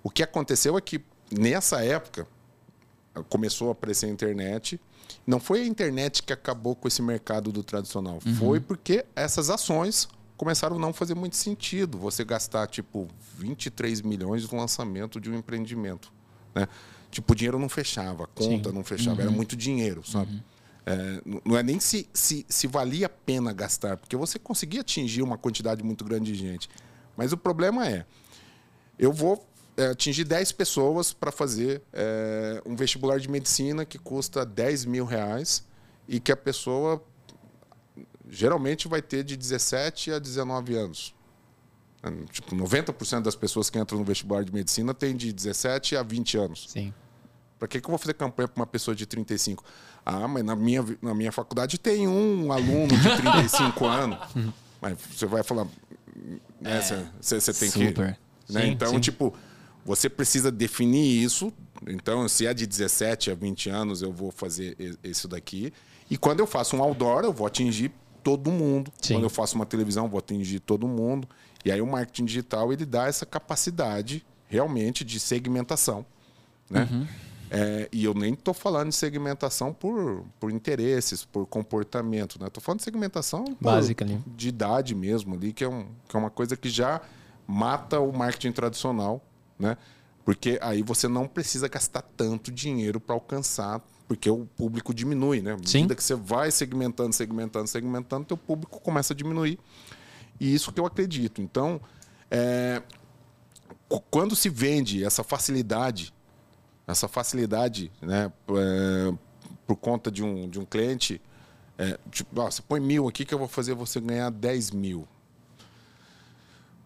[0.03, 2.27] O que aconteceu é que, nessa época,
[3.29, 4.81] começou a aparecer a internet.
[5.27, 8.19] Não foi a internet que acabou com esse mercado do tradicional.
[8.25, 8.35] Uhum.
[8.35, 11.99] Foi porque essas ações começaram a não fazer muito sentido.
[11.99, 16.13] Você gastar, tipo, 23 milhões no lançamento de um empreendimento.
[16.55, 16.67] Né?
[17.11, 18.75] Tipo, o dinheiro não fechava, a conta Sim.
[18.75, 19.17] não fechava.
[19.17, 19.23] Uhum.
[19.23, 20.33] Era muito dinheiro, sabe?
[20.33, 20.41] Uhum.
[20.87, 25.23] É, não é nem se, se, se valia a pena gastar, porque você conseguia atingir
[25.23, 26.69] uma quantidade muito grande de gente.
[27.17, 28.07] Mas o problema é,
[28.99, 29.47] eu vou
[29.81, 35.07] é, atingir 10 pessoas para fazer é, um vestibular de medicina que custa 10 mil
[35.07, 35.65] reais
[36.07, 37.03] e que a pessoa
[38.29, 41.15] geralmente vai ter de 17 a 19 anos.
[42.03, 46.03] É, tipo, 90% das pessoas que entram no vestibular de medicina tem de 17 a
[46.03, 46.67] 20 anos.
[46.69, 46.93] Sim.
[47.59, 49.65] Para que, que eu vou fazer campanha para uma pessoa de 35?
[50.05, 54.19] Ah, mas na minha, na minha faculdade tem um aluno de 35 anos.
[54.81, 55.67] Mas você vai falar.
[56.61, 56.81] Né,
[57.21, 57.95] você, você tem super.
[57.95, 58.01] que.
[58.53, 58.63] Né?
[58.63, 59.01] Sim, então, sim.
[59.01, 59.35] tipo,
[59.85, 61.53] você precisa definir isso.
[61.87, 65.73] Então, se é de 17 a 20 anos, eu vou fazer isso daqui.
[66.11, 68.93] E quando eu faço um outdoor, eu vou atingir todo mundo.
[69.01, 69.15] Sim.
[69.15, 71.29] Quando eu faço uma televisão, eu vou atingir todo mundo.
[71.65, 76.05] E aí o marketing digital ele dá essa capacidade realmente de segmentação,
[76.69, 76.89] né?
[76.91, 77.07] Uhum.
[77.53, 82.47] É, e eu nem estou falando de segmentação por, por interesses, por comportamento, né?
[82.47, 84.21] Estou falando de segmentação básica ali.
[84.25, 87.01] de idade mesmo ali, que é, um, que é uma coisa que já
[87.47, 89.21] mata o marketing tradicional
[89.61, 89.77] né?
[90.25, 95.53] Porque aí você não precisa gastar tanto dinheiro para alcançar, porque o público diminui, né?
[95.53, 99.59] À medida que você vai segmentando, segmentando, segmentando, teu público começa a diminuir.
[100.39, 101.41] E isso que eu acredito.
[101.43, 101.81] Então,
[102.31, 102.83] é,
[104.11, 106.15] quando se vende essa facilidade,
[106.87, 109.15] essa facilidade, né, é,
[109.67, 111.21] por conta de um, de um cliente,
[111.79, 115.09] é, tipo, você põe mil aqui que eu vou fazer você ganhar 10 mil.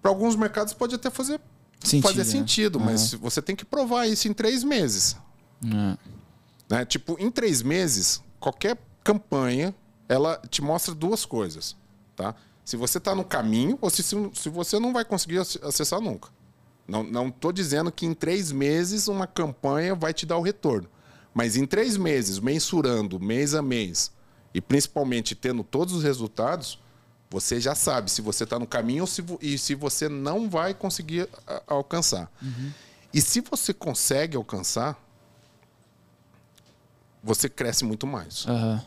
[0.01, 1.41] Para alguns mercados pode até fazer
[1.81, 2.25] sentido, fazer né?
[2.25, 2.85] sentido, uhum.
[2.85, 5.17] mas você tem que provar isso em três meses.
[5.63, 5.97] Uhum.
[6.69, 6.85] Né?
[6.85, 9.75] Tipo, em três meses, qualquer campanha
[10.09, 11.77] ela te mostra duas coisas,
[12.15, 12.35] tá?
[12.65, 16.31] Se você está no caminho ou se, se você não vai conseguir acessar nunca.
[16.87, 20.89] Não estou dizendo que em três meses uma campanha vai te dar o retorno.
[21.33, 24.13] Mas em três meses, mensurando mês a mês,
[24.53, 26.79] e principalmente tendo todos os resultados,
[27.35, 30.73] você já sabe se você está no caminho ou se, e se você não vai
[30.73, 32.31] conseguir a, alcançar.
[32.41, 32.71] Uhum.
[33.13, 34.97] E se você consegue alcançar,
[37.25, 38.45] você cresce muito mais.
[38.45, 38.81] Uhum.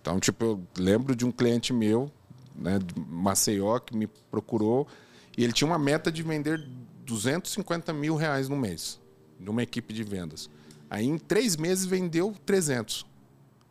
[0.00, 2.10] Então, tipo, eu lembro de um cliente meu,
[2.54, 4.88] né, de Maceió, que me procurou
[5.36, 6.66] e ele tinha uma meta de vender
[7.04, 8.98] 250 mil reais no mês,
[9.38, 10.48] numa equipe de vendas.
[10.88, 13.04] Aí, em três meses, vendeu 300.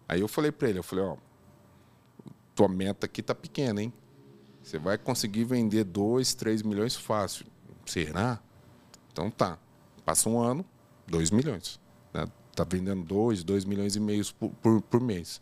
[0.07, 1.17] Aí eu falei para ele, eu falei, ó,
[2.55, 3.93] tua meta aqui tá pequena, hein?
[4.63, 7.45] Você vai conseguir vender 2, 3 milhões fácil.
[7.85, 8.39] Será?
[9.11, 9.59] Então tá.
[10.03, 10.65] Passa um ano,
[11.07, 11.79] 2 milhões.
[12.13, 12.25] Né?
[12.55, 15.41] Tá vendendo 2, 2 milhões e meio por, por, por mês.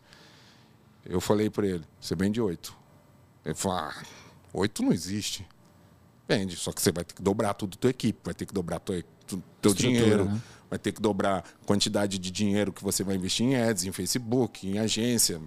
[1.06, 2.76] Eu falei para ele, você vende 8.
[3.46, 4.04] Ele falou, ah,
[4.54, 5.48] 8 não existe.
[6.28, 8.54] Vende, só que você vai ter que dobrar tudo a tua equipe, vai ter que
[8.54, 9.04] dobrar tua,
[9.62, 10.42] teu dinheiro, né?
[10.70, 13.92] vai ter que dobrar a quantidade de dinheiro que você vai investir em ads, em
[13.92, 15.40] Facebook, em agência,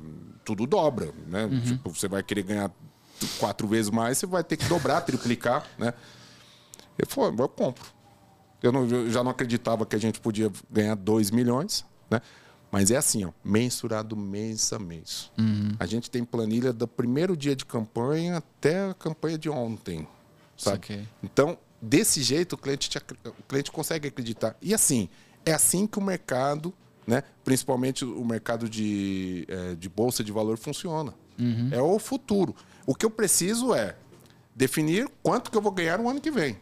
[0.45, 1.47] tudo dobra, né?
[1.47, 1.61] Uhum.
[1.61, 2.71] Tipo, você vai querer ganhar
[3.41, 5.93] quatro vezes mais, você vai ter que dobrar, triplicar, né?
[6.97, 7.85] Ele falou, eu compro.
[8.63, 12.21] Eu, não, eu já não acreditava que a gente podia ganhar 2 milhões, né?
[12.71, 15.31] Mas é assim, ó, mensurado mês a mês.
[15.39, 15.75] Uhum.
[15.79, 20.07] A gente tem planilha do primeiro dia de campanha até a campanha de ontem,
[20.57, 20.79] sabe?
[21.23, 24.57] Então, desse jeito, o cliente, te o cliente consegue acreditar.
[24.61, 25.09] E assim,
[25.45, 26.75] é assim que o mercado,
[27.07, 31.15] né, principalmente o mercado de, eh, de bolsa de valor, funciona.
[31.73, 32.55] É o futuro.
[32.87, 33.97] O que eu preciso é
[34.55, 36.59] definir quanto que eu vou ganhar no ano que vem.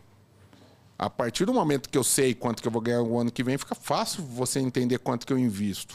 [0.99, 3.43] A partir do momento que eu sei quanto que eu vou ganhar no ano que
[3.43, 5.95] vem, fica fácil você entender quanto que eu invisto.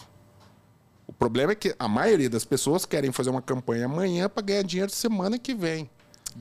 [1.07, 4.63] O problema é que a maioria das pessoas querem fazer uma campanha amanhã para ganhar
[4.63, 5.89] dinheiro semana que vem.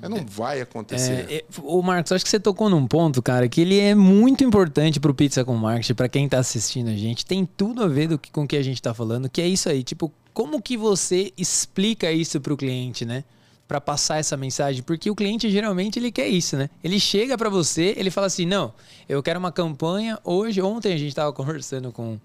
[0.01, 1.26] Mas não vai acontecer.
[1.28, 4.45] É, é, o Marcos, acho que você tocou num ponto, cara, que ele é muito
[4.45, 7.26] importante pro Pizza com Marketing, pra quem tá assistindo a gente.
[7.26, 9.68] Tem tudo a ver que, com o que a gente tá falando, que é isso
[9.68, 9.82] aí.
[9.82, 13.24] Tipo, como que você explica isso pro cliente, né?
[13.66, 16.70] Pra passar essa mensagem, porque o cliente geralmente ele quer isso, né?
[16.82, 18.72] Ele chega pra você, ele fala assim: "Não,
[19.07, 22.18] eu quero uma campanha hoje, ontem a gente tava conversando com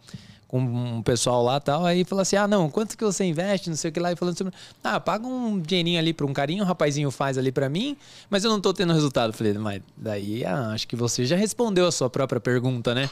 [0.53, 3.75] com um pessoal lá tal, aí fala assim: ah, não, quanto que você investe, não
[3.75, 4.53] sei o que lá, e falando sobre.
[4.83, 7.97] Ah, paga um dinheirinho ali pra um carinho, um rapazinho faz ali pra mim,
[8.29, 9.33] mas eu não tô tendo resultado.
[9.33, 13.09] Falei, mas daí ah, acho que você já respondeu a sua própria pergunta, né?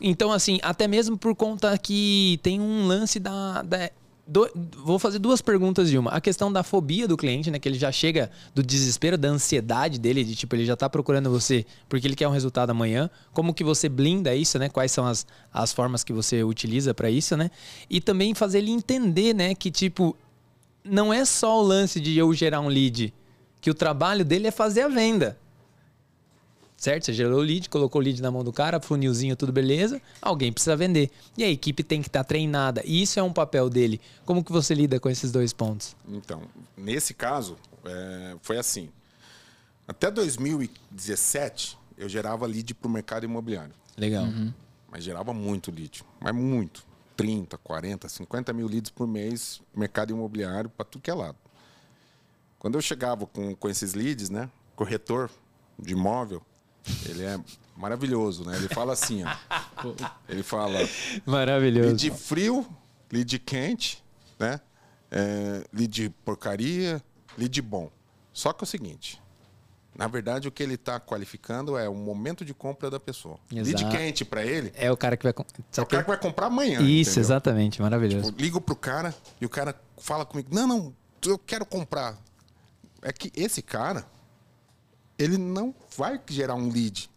[0.00, 3.62] Então, assim, até mesmo por conta que tem um lance da.
[3.62, 3.90] da-
[4.28, 4.50] do-
[4.84, 6.10] vou fazer duas perguntas de uma.
[6.10, 7.58] A questão da fobia do cliente, né?
[7.58, 11.30] Que ele já chega do desespero, da ansiedade dele, de tipo, ele já tá procurando
[11.30, 13.08] você porque ele quer um resultado amanhã.
[13.32, 14.68] Como que você blinda isso, né?
[14.68, 17.50] Quais são as, as formas que você utiliza para isso, né?
[17.88, 19.54] E também fazer ele entender, né?
[19.54, 20.14] Que, tipo,
[20.84, 23.12] não é só o lance de eu gerar um lead,
[23.60, 25.38] que o trabalho dele é fazer a venda.
[26.78, 27.06] Certo?
[27.06, 30.00] Você gerou o lead, colocou o lead na mão do cara, funilzinho, tudo beleza.
[30.22, 31.10] Alguém precisa vender.
[31.36, 32.82] E a equipe tem que estar treinada.
[32.84, 34.00] E isso é um papel dele.
[34.24, 35.96] Como que você lida com esses dois pontos?
[36.08, 36.42] Então,
[36.76, 38.90] nesse caso, é, foi assim.
[39.88, 43.74] Até 2017, eu gerava lead para o mercado imobiliário.
[43.96, 44.26] Legal.
[44.88, 46.04] Mas gerava muito lead.
[46.20, 46.86] Mas muito.
[47.16, 51.36] 30, 40, 50 mil leads por mês, mercado imobiliário, para tudo que é lado.
[52.56, 54.48] Quando eu chegava com, com esses leads, né?
[54.76, 55.28] Corretor
[55.76, 56.40] de imóvel,
[57.06, 57.38] ele é
[57.76, 58.56] maravilhoso, né?
[58.56, 59.92] Ele fala assim, ó.
[60.28, 60.78] Ele fala
[61.24, 61.88] Maravilhoso.
[61.88, 62.66] lead frio,
[63.12, 64.02] lead quente,
[64.38, 64.60] né?
[65.10, 67.02] É, lead porcaria,
[67.36, 67.90] lead bom.
[68.32, 69.20] Só que é o seguinte,
[69.96, 73.38] na verdade o que ele está qualificando é o momento de compra da pessoa.
[73.50, 73.96] Lead Exato.
[73.96, 75.32] quente para ele É o cara que vai.
[75.32, 76.80] é o cara que vai comprar amanhã.
[76.82, 77.20] Isso, entendeu?
[77.22, 77.82] exatamente.
[77.82, 78.28] Maravilhoso.
[78.28, 82.16] Eu ligo pro cara e o cara fala comigo: Não, não, eu quero comprar.
[83.02, 84.04] É que esse cara,
[85.18, 87.10] ele não vai gerar um lead.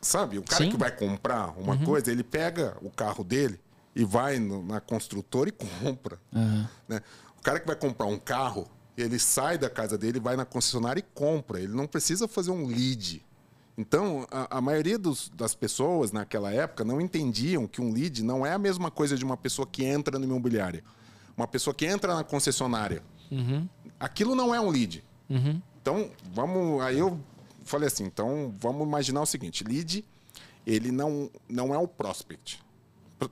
[0.00, 0.38] Sabe?
[0.38, 0.70] O cara Sim.
[0.70, 3.58] que vai comprar uma coisa, ele pega o carro dele
[3.94, 6.20] e vai no- na construtora e compra.
[6.88, 7.00] né?
[7.38, 11.00] O cara que vai comprar um carro, ele sai da casa dele, vai na concessionária
[11.00, 11.60] e compra.
[11.60, 13.24] Ele não precisa fazer um lead.
[13.76, 18.46] Então, a, a maioria dos- das pessoas naquela época não entendiam que um lead não
[18.46, 20.82] é a mesma coisa de uma pessoa que entra no imobiliário.
[21.36, 23.02] Uma pessoa que entra na concessionária.
[23.98, 25.02] Aquilo não é um lead.
[25.86, 26.82] Então, vamos.
[26.82, 27.16] Aí eu
[27.64, 30.04] falei assim: então vamos imaginar o seguinte: lead,
[30.66, 32.60] ele não, não é o prospect.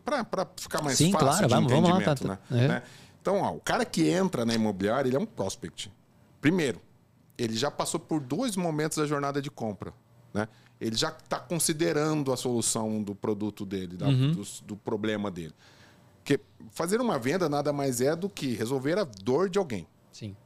[0.04, 2.64] Para ficar mais Sim, fácil claro, de vamos- vamos lá, entendimento, tá- né?
[2.64, 2.68] é.
[2.68, 2.82] Né?
[3.20, 5.90] Então, ó, o cara que entra na imobiliária, ele é um prospect.
[6.40, 6.80] Primeiro,
[7.36, 9.92] ele já passou por dois momentos da jornada de compra.
[10.32, 10.46] Né?
[10.80, 14.32] Ele já está considerando a solução do produto dele, da- Uhum.
[14.32, 15.54] do, do problema dele.
[16.22, 16.40] Porque
[16.70, 19.86] fazer uma venda nada mais é do que resolver a dor de alguém.
[20.12, 20.36] Sim.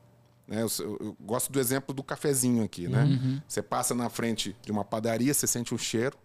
[0.49, 0.63] Né?
[0.63, 0.69] Eu,
[1.01, 3.05] eu- gosto do exemplo do cafezinho aqui, né?
[3.47, 6.17] Você passa na frente de uma padaria, você sente um cheiro,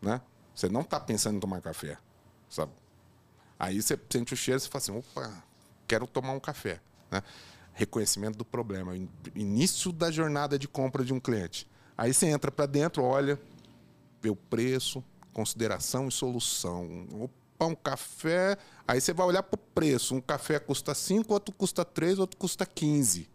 [0.00, 0.20] né?
[0.54, 1.96] Você não está pensando em tomar café,
[2.48, 2.72] sabe?
[3.58, 5.42] Aí você sente o cheiro, você fala assim, opa,
[5.86, 6.80] quero tomar um café,
[7.10, 7.22] né?
[7.72, 11.66] Reconhecimento do problema, in- início da jornada de compra de um cliente.
[11.96, 13.40] Aí você entra para dentro, olha,
[14.20, 17.06] vê o preço, consideração e solução.
[17.12, 18.56] Opa, um café.
[18.86, 20.14] Aí você vai olhar para o preço.
[20.14, 23.28] Um café custa 5, outro custa 3, outro custa 15.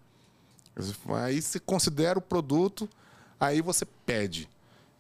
[1.24, 2.90] Aí você considera o produto,
[3.40, 4.50] aí você pede.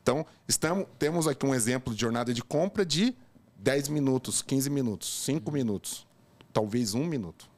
[0.01, 3.15] Então, estamos, temos aqui um exemplo de jornada de compra de
[3.57, 6.05] 10 minutos, 15 minutos, 5 minutos,
[6.51, 7.49] talvez um minuto.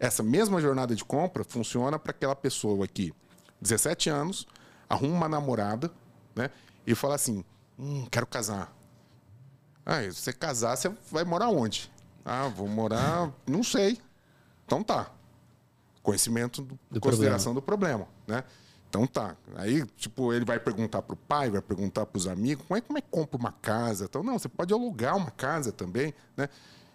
[0.00, 3.12] Essa mesma jornada de compra funciona para aquela pessoa aqui,
[3.60, 4.46] 17 anos,
[4.88, 5.90] arruma uma namorada,
[6.34, 6.50] né?
[6.86, 7.44] E fala assim:
[7.78, 8.74] hum, quero casar.
[9.84, 11.90] Ah, se você casar, você vai morar onde?
[12.24, 13.98] Ah, vou morar, não sei.
[14.64, 15.10] Então tá.
[16.08, 18.42] Conhecimento do, Do consideração do problema, né?
[18.88, 19.36] Então tá.
[19.56, 23.02] Aí, tipo, ele vai perguntar pro pai, vai perguntar pros amigos, como é, como é
[23.02, 24.06] que compra uma casa?
[24.06, 26.48] Então, não, você pode alugar uma casa também, né?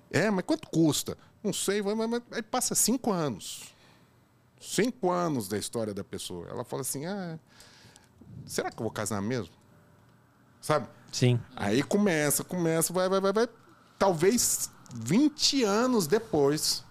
[0.09, 1.17] É, mas quanto custa?
[1.43, 3.73] Não sei, vai- mas, mas aí passa cinco anos.
[4.59, 6.47] Cinco anos da história da pessoa.
[6.49, 7.37] Ela fala assim, ah,
[8.45, 9.53] será que eu vou casar mesmo?
[10.61, 10.87] sabe?
[11.11, 11.39] Sim.
[11.57, 13.47] Aí começa, começa, vai, vai, vai, vai.
[13.99, 16.83] Talvez 20 anos depois,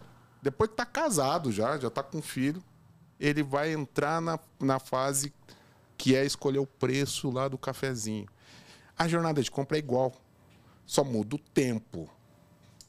[0.43, 2.62] depois que tá casado já, já tá com filho,
[3.18, 5.32] ele vai entrar na, na fase
[5.97, 8.26] que é escolher o preço lá do cafezinho.
[8.99, 10.12] A jornada de compra é igual,
[10.84, 12.11] só muda o tempo.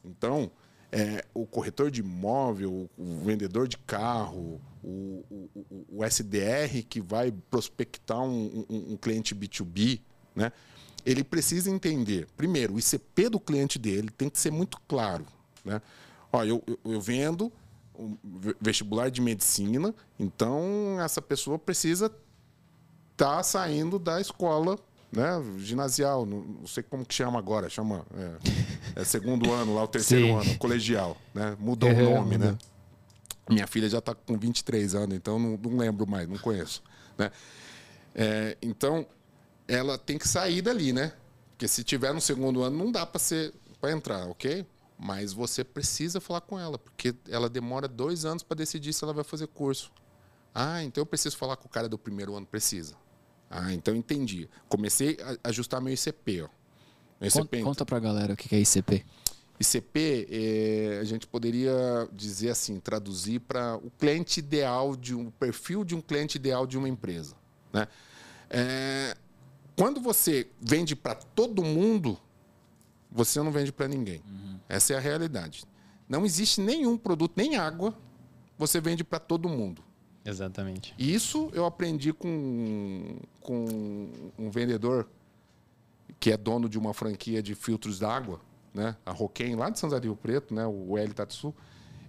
[0.04, 0.50] Então,
[0.90, 7.32] é, o corretor de imóvel, o vendedor de carro, o, o, o SDR que vai
[7.50, 10.00] prospectar um, um, um cliente B2B,
[10.34, 10.52] né?
[11.06, 15.24] ele precisa entender, primeiro, o ICP do cliente dele tem que ser muito claro.
[15.64, 15.80] Né?
[16.34, 17.52] Ó, eu, eu, eu vendo
[17.96, 18.16] um
[18.60, 22.06] vestibular de medicina, então essa pessoa precisa
[23.12, 24.76] estar tá saindo da escola
[25.12, 29.86] né, ginasial, não sei como que chama agora, chama é, é segundo ano lá, o
[29.86, 30.32] terceiro Sim.
[30.32, 31.56] ano, colegial, né?
[31.60, 32.58] Mudou é, o nome, né?
[33.48, 36.82] Minha filha já está com 23 anos, então não, não lembro mais, não conheço,
[37.16, 37.30] né?
[38.12, 39.06] É, então
[39.68, 41.12] ela tem que sair dali, né?
[41.50, 44.66] Porque se tiver no segundo ano, não dá para ser para entrar, ok?
[45.04, 49.12] Mas você precisa falar com ela, porque ela demora dois anos para decidir se ela
[49.12, 49.92] vai fazer curso.
[50.54, 52.46] Ah, então eu preciso falar com o cara do primeiro ano.
[52.46, 52.94] Precisa.
[53.50, 54.48] Ah, então entendi.
[54.66, 56.40] Comecei a ajustar meu ICP.
[56.40, 56.48] Ó.
[57.20, 59.04] Meu ICP conta, conta para a galera o que é ICP.
[59.60, 65.30] ICP, é, a gente poderia dizer assim, traduzir para o cliente ideal de um o
[65.30, 67.36] perfil de um cliente ideal de uma empresa,
[67.70, 67.86] né?
[68.48, 69.14] É,
[69.76, 72.18] quando você vende para todo mundo,
[73.14, 74.20] você não vende para ninguém.
[74.28, 74.58] Uhum.
[74.68, 75.64] Essa é a realidade.
[76.08, 77.96] Não existe nenhum produto, nem água,
[78.58, 79.82] você vende para todo mundo.
[80.24, 80.92] Exatamente.
[80.98, 85.08] Isso eu aprendi com, com um vendedor
[86.18, 88.40] que é dono de uma franquia de filtros d'água,
[88.72, 88.96] né?
[89.06, 90.66] A Roquem, lá de São Rio Preto, né?
[90.66, 91.54] O L Tatsu.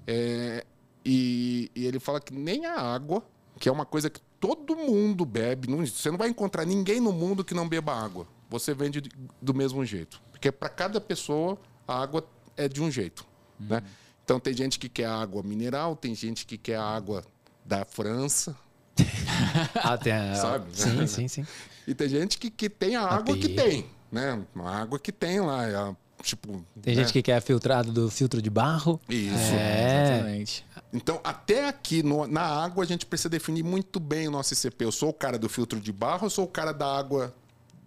[0.08, 0.66] É,
[1.04, 3.24] e, e ele fala que nem a água,
[3.60, 5.70] que é uma coisa que todo mundo bebe.
[5.70, 8.28] Não, você não vai encontrar ninguém no mundo que não beba água.
[8.50, 9.04] Você vende
[9.42, 10.22] do mesmo jeito.
[10.32, 13.26] Porque para cada pessoa, a água é de um jeito.
[13.60, 13.68] Uhum.
[13.68, 13.84] Né?
[14.24, 17.24] Então, tem gente que quer água mineral, tem gente que quer água
[17.64, 18.56] da França.
[19.76, 20.36] ah, tem a...
[20.36, 20.66] Sabe?
[20.74, 21.48] Sim, sim, sim.
[21.88, 23.86] E tem gente que, que tem a água a que tem.
[24.12, 24.44] Né?
[24.58, 25.68] A água que tem lá.
[25.68, 27.04] É a, tipo, tem né?
[27.04, 29.00] gente que quer filtrado do filtro de barro.
[29.08, 29.54] Isso.
[29.54, 30.14] É.
[30.14, 30.66] Exatamente.
[30.92, 34.86] Então, até aqui no, na água, a gente precisa definir muito bem o nosso ICP.
[34.86, 37.34] Eu sou o cara do filtro de barro ou sou o cara da água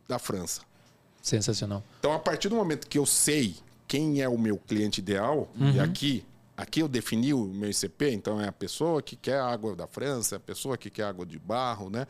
[0.09, 0.63] da França?
[1.21, 1.85] Sensacional.
[2.01, 3.57] Então, a partir do momento que eu sei
[3.87, 5.73] quem é o meu cliente ideal, uhum.
[5.73, 9.77] e aqui, aqui eu defini o meu ICP, então é a pessoa que quer água
[9.77, 12.07] da França, a pessoa que quer água de barro, né?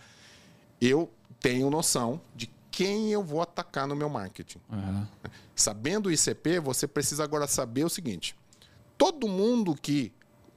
[0.80, 4.60] Eu tenho noção de quem eu vou atacar no meu marketing.
[4.70, 5.06] Uhum.
[5.54, 8.36] Sabendo o ICP, você precisa agora saber o seguinte:
[8.96, 10.12] todo mundo que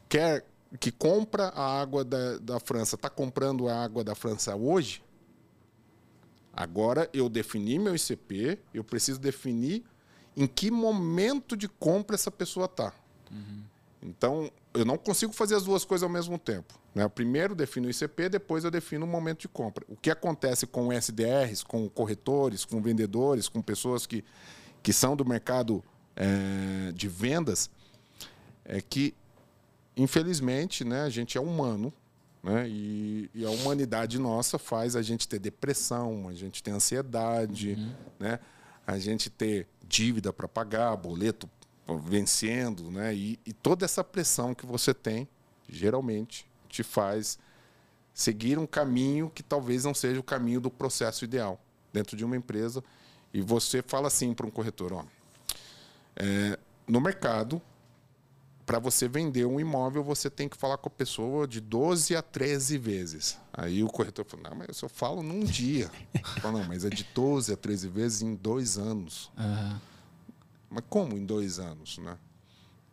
[0.08, 0.46] quer
[0.80, 5.04] que compra a água da, da França está comprando a água da França hoje?
[6.54, 9.84] Agora eu defini meu ICP, eu preciso definir
[10.36, 12.94] em que momento de compra essa pessoa está.
[13.32, 13.64] Uhum.
[14.02, 16.80] Então, eu não consigo fazer as duas coisas ao mesmo tempo.
[16.94, 17.08] Né?
[17.08, 19.86] Primeiro defino o ICP, depois eu defino o momento de compra.
[19.88, 24.24] O que acontece com SDRs, com corretores, com vendedores, com pessoas que,
[24.82, 25.84] que são do mercado
[26.16, 27.70] é, de vendas,
[28.66, 29.14] é que,
[29.96, 31.94] infelizmente, né, a gente é humano,
[32.44, 32.68] né?
[32.68, 37.94] E, e, a humanidade nossa faz a gente ter depressão, a gente ter ansiedade, uhum.
[38.20, 38.40] né?
[38.86, 41.50] a gente ter dívida para pagar, boleto
[42.04, 43.14] vencendo, né?
[43.14, 45.28] E, e, toda essa pressão que você tem,
[45.68, 47.38] geralmente, te faz
[48.14, 51.60] seguir um caminho que talvez não seja o caminho do processo ideal
[51.92, 52.84] dentro de uma empresa.
[53.34, 55.04] E você fala assim para um corretor: ó,
[56.16, 57.62] é, no mercado,
[58.72, 62.22] para você vender um imóvel, você tem que falar com a pessoa de 12 a
[62.22, 63.38] 13 vezes.
[63.52, 65.92] Aí o corretor falou, não, mas eu falo num dia.
[66.40, 69.30] Falo, não, mas é de 12 a 13 vezes em dois anos.
[69.38, 69.78] Uhum.
[70.70, 72.18] Mas como em dois anos, né?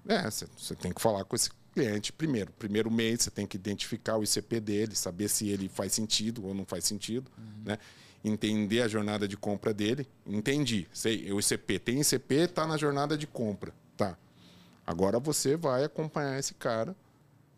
[0.08, 2.50] É, você tem que falar com esse cliente primeiro.
[2.58, 6.54] Primeiro mês, você tem que identificar o ICP dele, saber se ele faz sentido ou
[6.54, 7.62] não faz sentido, uhum.
[7.64, 7.78] né?
[8.24, 10.08] Entender a jornada de compra dele.
[10.26, 10.88] Entendi.
[10.92, 13.72] Sei, o ICP tem ICP, está na jornada de compra.
[13.96, 14.18] Tá.
[14.88, 16.96] Agora você vai acompanhar esse cara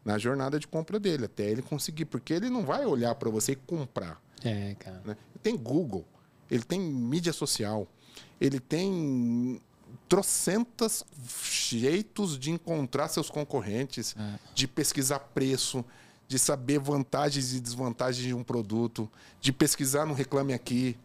[0.04, 3.52] na jornada de compra dele, até ele conseguir, porque ele não vai olhar para você
[3.52, 4.20] e comprar.
[4.42, 5.00] É, cara.
[5.04, 5.16] Né?
[5.30, 6.04] Ele tem Google,
[6.50, 7.86] ele tem mídia social,
[8.40, 9.62] ele tem
[10.08, 11.04] trocentas
[11.40, 14.38] jeitos de encontrar seus concorrentes, é.
[14.52, 15.84] de pesquisar preço,
[16.26, 19.08] de saber vantagens e desvantagens de um produto,
[19.40, 20.98] de pesquisar no Reclame Aqui.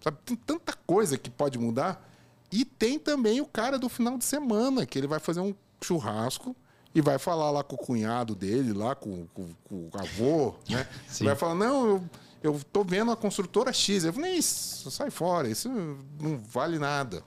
[0.00, 0.18] Sabe?
[0.24, 2.08] Tem tanta coisa que pode mudar
[2.50, 6.56] e tem também o cara do final de semana, que ele vai fazer um churrasco
[6.94, 10.86] e vai falar lá com o cunhado dele, lá com, com, com o avô, né?
[11.20, 12.04] Vai falar, não, eu,
[12.42, 14.04] eu tô vendo a construtora X.
[14.04, 17.22] Eu falei, isso, sai fora, isso não vale nada.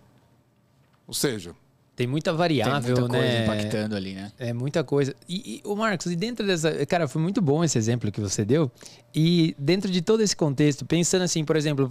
[1.08, 1.56] Ou seja,
[2.02, 3.44] tem muita variável, Tem muita coisa né?
[3.44, 4.32] impactando ali, né?
[4.40, 5.16] É muita coisa.
[5.30, 6.84] E, e o Marcos, e dentro dessa.
[6.88, 8.72] Cara, foi muito bom esse exemplo que você deu.
[9.14, 11.88] E dentro de todo esse contexto, pensando assim, por exemplo,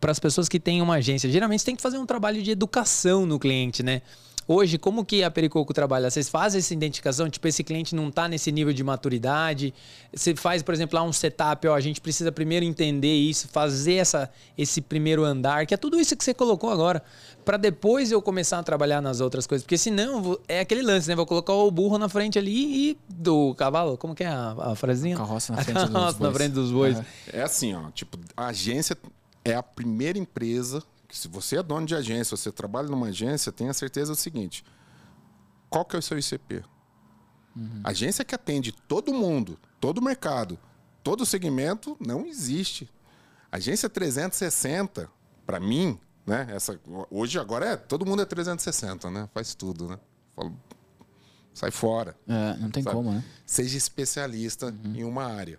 [0.00, 2.52] para as pessoas que têm uma agência, geralmente você tem que fazer um trabalho de
[2.52, 4.02] educação no cliente, né?
[4.52, 6.10] Hoje, como que a Pericoco trabalha?
[6.10, 7.30] Vocês fazem essa identificação?
[7.30, 9.72] Tipo, esse cliente não está nesse nível de maturidade?
[10.12, 13.94] Você faz, por exemplo, lá um setup, ó, a gente precisa primeiro entender isso, fazer
[13.94, 14.28] essa,
[14.58, 17.00] esse primeiro andar, que é tudo isso que você colocou agora,
[17.44, 19.62] para depois eu começar a trabalhar nas outras coisas.
[19.62, 21.14] Porque senão, é aquele lance, né?
[21.14, 24.74] Vou colocar o burro na frente ali e do cavalo, como que é a, a
[24.74, 25.16] frasinha?
[25.16, 26.32] Carroça na frente a dos carroça bois.
[26.32, 26.96] na frente dos bois.
[26.96, 27.06] Aham.
[27.32, 28.98] É assim, ó, tipo, a agência
[29.44, 30.82] é a primeira empresa
[31.12, 34.64] se você é dono de agência, você trabalha numa agência, tenha certeza do seguinte:
[35.68, 36.64] qual que é o seu ICP?
[37.82, 40.58] A agência que atende todo mundo, todo mercado,
[41.02, 42.88] todo segmento, não existe.
[43.50, 45.10] Agência 360,
[45.44, 46.46] para mim, né?
[46.50, 46.78] Essa,
[47.10, 49.28] hoje agora é todo mundo é 360, né?
[49.34, 49.98] Faz tudo, né?
[50.34, 50.56] Falo,
[51.52, 52.16] sai fora.
[52.28, 52.94] É, não tem Sabe?
[52.94, 53.24] como, né?
[53.44, 55.58] seja especialista em uma área.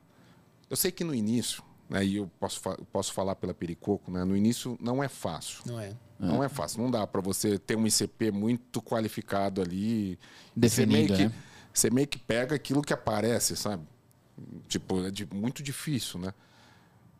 [0.69, 4.23] Eu sei que no início, né, e eu posso, fa- posso falar pela Pericoco, né,
[4.23, 5.61] no início não é fácil.
[5.65, 5.93] Não é?
[6.17, 6.81] Não é fácil.
[6.81, 10.17] Não dá para você ter um ICP muito qualificado ali.
[10.55, 11.41] Definido, você meio, que, né?
[11.73, 13.83] você meio que pega aquilo que aparece, sabe?
[14.67, 16.31] Tipo, é de- muito difícil, né?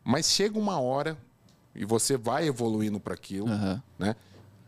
[0.04, 1.18] Mas chega uma hora
[1.74, 3.82] e você vai evoluindo para aquilo, Aham.
[3.98, 4.14] né?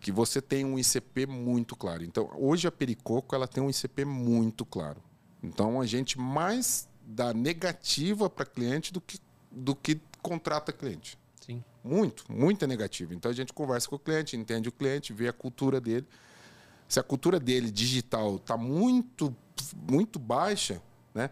[0.00, 2.04] Que você tem um ICP muito claro.
[2.04, 5.00] Então, hoje a Pericoco ela tem um ICP muito claro.
[5.42, 9.18] Então, a gente mais dá negativa para cliente do que,
[9.54, 11.18] do que contrata cliente.
[11.40, 11.62] Sim.
[11.82, 13.14] Muito, muita negativa.
[13.14, 16.06] Então, a gente conversa com o cliente, entende o cliente, vê a cultura dele.
[16.88, 19.34] Se a cultura dele digital está muito,
[19.90, 20.82] muito baixa,
[21.14, 21.30] né?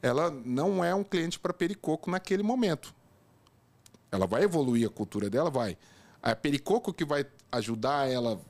[0.00, 2.92] Ela não é um cliente para Pericoco naquele momento.
[4.10, 5.78] Ela vai evoluir a cultura dela, vai.
[6.20, 8.40] A Pericoco que vai ajudar ela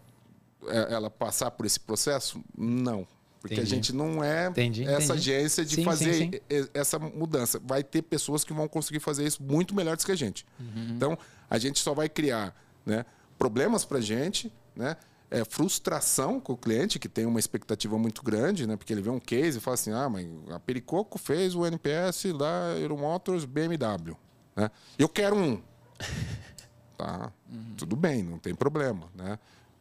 [0.67, 2.43] é, ela passar por esse processo?
[2.57, 3.07] Não.
[3.43, 3.73] Porque Entendi.
[3.73, 5.35] a gente não é Entendi, essa entendi.
[5.35, 6.69] agência de Sim, fazer sim, sim.
[6.73, 7.61] essa mudança.
[7.65, 10.47] Vai ter pessoas que vão conseguir fazer isso muito melhor do que a gente.
[10.95, 11.19] Então,
[11.51, 12.55] a gente só vai criar
[12.87, 13.05] né,
[13.37, 14.97] problemas para a gente, né,
[15.29, 19.11] é, frustração com o cliente, que tem uma expectativa muito grande, né, porque ele vê
[19.11, 24.17] um case e fala assim: ah, mas a Pericoco fez o NPS da Euromotors BMW.
[24.55, 24.71] Né?
[24.97, 25.61] Eu quero um.
[26.99, 27.33] Tá,
[27.77, 29.09] tudo bem, não tem problema.
[29.13, 29.37] Né?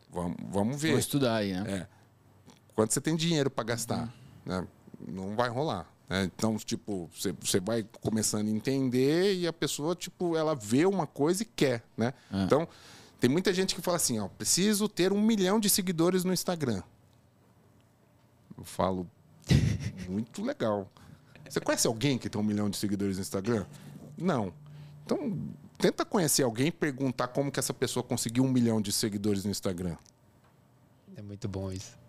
[0.09, 0.89] Vamos, vamos ver.
[0.91, 1.87] Vou estudar aí, né?
[1.87, 2.00] É.
[2.75, 4.13] Quanto você tem dinheiro para gastar?
[4.45, 4.65] Né?
[5.07, 5.87] Não vai rolar.
[6.09, 6.23] né?
[6.23, 11.05] Então, tipo, você, você vai começando a entender e a pessoa, tipo, ela vê uma
[11.07, 12.13] coisa e quer, né?
[12.45, 12.67] Então,
[13.19, 16.81] tem muita gente que fala assim, ó, preciso ter um milhão de seguidores no Instagram.
[18.57, 19.07] Eu falo,
[20.09, 20.89] muito legal.
[21.47, 23.65] Você conhece alguém que tem um milhão de seguidores no Instagram?
[24.17, 24.53] Não.
[25.05, 25.37] Então,
[25.77, 29.51] tenta conhecer alguém e perguntar como que essa pessoa conseguiu um milhão de seguidores no
[29.51, 29.97] Instagram.
[31.15, 32.00] É muito bom isso.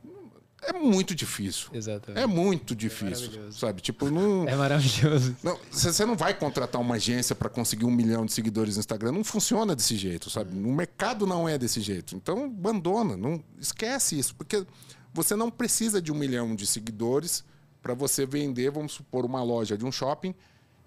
[0.64, 1.68] É muito difícil.
[1.72, 2.22] Exatamente.
[2.22, 3.58] É muito difícil, maravilhoso.
[3.58, 3.80] sabe?
[3.80, 5.36] Tipo, não, É maravilhoso.
[5.42, 9.12] não, você não vai contratar uma agência para conseguir um milhão de seguidores no Instagram.
[9.12, 10.54] Não funciona desse jeito, sabe?
[10.54, 12.14] No mercado não é desse jeito.
[12.14, 14.64] Então, abandona, não esquece isso, porque
[15.12, 17.44] você não precisa de um milhão de seguidores
[17.82, 20.32] para você vender, vamos supor, uma loja de um shopping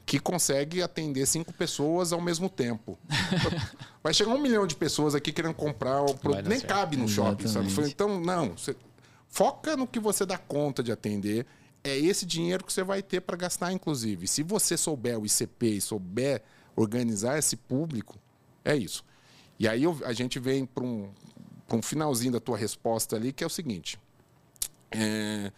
[0.05, 2.97] que consegue atender cinco pessoas ao mesmo tempo.
[4.03, 6.71] Vai chegar um milhão de pessoas aqui querendo comprar o produto, nem certo.
[6.71, 7.65] cabe no shopping, sabe?
[7.65, 7.93] Exatamente.
[7.93, 8.75] Então, não, você
[9.35, 11.45] foca no que você dá conta de atender.
[11.83, 14.27] É esse dinheiro que você vai ter para gastar, inclusive.
[14.27, 16.41] Se você souber o ICP e souber
[16.73, 18.17] organizar esse público,
[18.63, 19.03] é isso.
[19.59, 21.11] E aí eu- a gente vem para um,
[21.67, 23.99] pra um finalzinho da tua resposta ali, que é o seguinte.
[24.89, 25.51] É,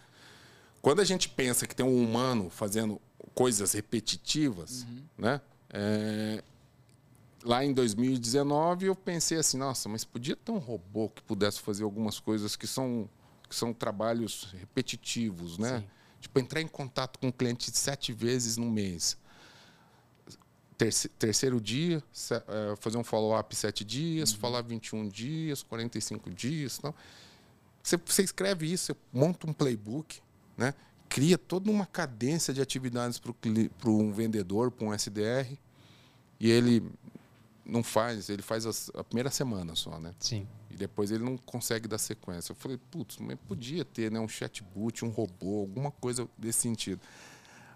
[0.82, 3.00] quando a gente pensa que tem um humano fazendo
[3.32, 4.84] coisas repetitivas,
[5.16, 5.40] né?
[5.70, 6.42] É,
[7.44, 11.84] lá em 2019 eu pensei assim, nossa, mas podia ter um robô que pudesse fazer
[11.84, 13.08] algumas coisas que são,
[13.48, 15.84] que são trabalhos repetitivos, né?
[16.20, 19.16] Tipo, entrar em contato com o cliente sete vezes no mês.
[20.76, 26.78] Terce- terceiro dia, eh, fazer um follow-up sete dias, falar 21 dias, 45 dias.
[26.78, 26.94] Tal.
[27.82, 30.20] Você, você escreve isso, monta um playbook,
[30.56, 30.74] né?
[31.08, 35.58] cria toda uma cadência de atividades para um vendedor, para um SDR,
[36.38, 36.82] e ele
[37.64, 40.14] não faz, ele faz a primeira semana só, né?
[40.20, 40.46] Sim.
[40.78, 42.52] Depois ele não consegue dar sequência.
[42.52, 47.00] Eu falei, putz, mas podia ter né, um chatbot, um robô, alguma coisa desse sentido.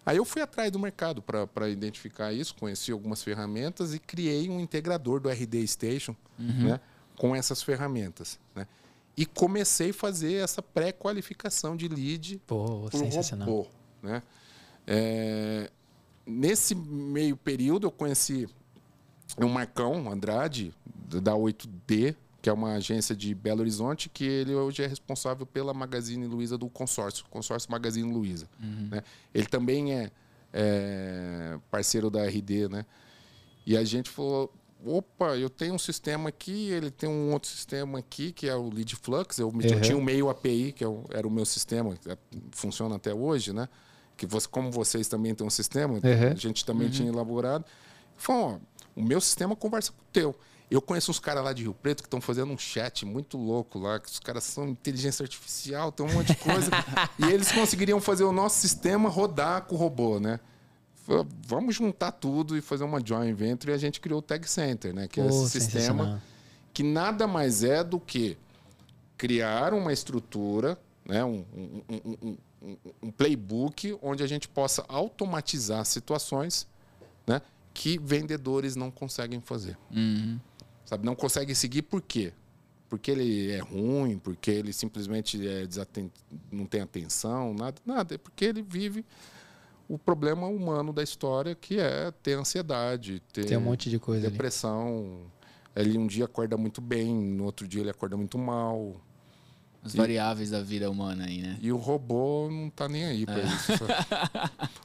[0.05, 4.59] Aí eu fui atrás do mercado para identificar isso, conheci algumas ferramentas e criei um
[4.59, 6.81] integrador do RD Station né,
[7.17, 8.39] com essas ferramentas.
[8.55, 8.67] Né?
[9.17, 13.49] e comecei a fazer essa pré-qualificação de lead Pô, sensacional.
[13.49, 13.69] robô,
[14.03, 14.23] né?
[14.87, 15.71] É,
[16.27, 18.49] nesse meio período eu conheci
[19.37, 20.75] o Marcão Andrade
[21.23, 25.73] da 8D, que é uma agência de Belo Horizonte, que ele hoje é responsável pela
[25.73, 28.49] Magazine Luiza do consórcio, consórcio Magazine Luiza.
[28.59, 29.03] Né?
[29.33, 30.11] Ele também é,
[30.53, 32.85] é parceiro da RD, né?
[33.65, 34.53] E a gente falou,
[34.85, 38.69] opa, eu tenho um sistema aqui, ele tem um outro sistema aqui, que é o
[38.69, 39.39] Lead Flux.
[39.39, 39.81] Eu, me- eu Uhum.
[39.81, 42.19] tinha um meio API, que é era o meu sistema, que é-
[42.51, 43.69] funciona até hoje, né?
[44.17, 46.33] Que você, como vocês também têm um sistema, Uhum.
[46.33, 47.65] a gente também tinha elaborado.
[48.17, 48.61] Falou,
[48.97, 50.37] ó, o meu sistema conversa com o teu.
[50.71, 53.79] Eu conheço uns caras lá de Rio Preto que estão fazendo um chat muito louco
[53.79, 56.71] lá, que os caras são inteligência artificial, tem um monte de coisa.
[57.19, 60.41] e eles conseguiriam fazer o nosso sistema rodar com o robô, né?
[60.95, 64.49] Falei, Vamos juntar tudo e fazer uma joint venture e a gente criou o Tag
[64.49, 65.09] Center, né?
[65.09, 66.23] Que é Pô, esse sistema
[66.73, 68.39] que nada mais é do que
[69.19, 71.23] criar uma estrutura, né?
[71.25, 72.29] um- um-
[72.63, 76.67] um- um playbook onde a gente possa automatizar situações
[77.27, 77.43] né?
[77.75, 79.77] que vendedores não conseguem fazer.
[79.91, 80.39] Uhum.
[80.93, 81.07] Sabe?
[81.07, 82.35] Não conseguem seguir por quê?
[82.87, 85.67] Porque ele é ruim, porque ele simplesmente é
[86.51, 88.15] não tem atenção, nada, nada.
[88.15, 89.03] É porque ele vive
[89.89, 94.27] o problema humano da história, que é ter ansiedade, ter Tem um monte de coisa
[94.27, 94.33] ali.
[94.33, 95.23] depressão.
[95.75, 99.01] Ele um dia acorda muito bem, no outro dia ele acorda muito mal.
[99.85, 101.57] As variáveis da vida humana aí, né?
[101.61, 103.73] E o robô não tá nem aí pra isso.
[103.77, 103.93] sabe?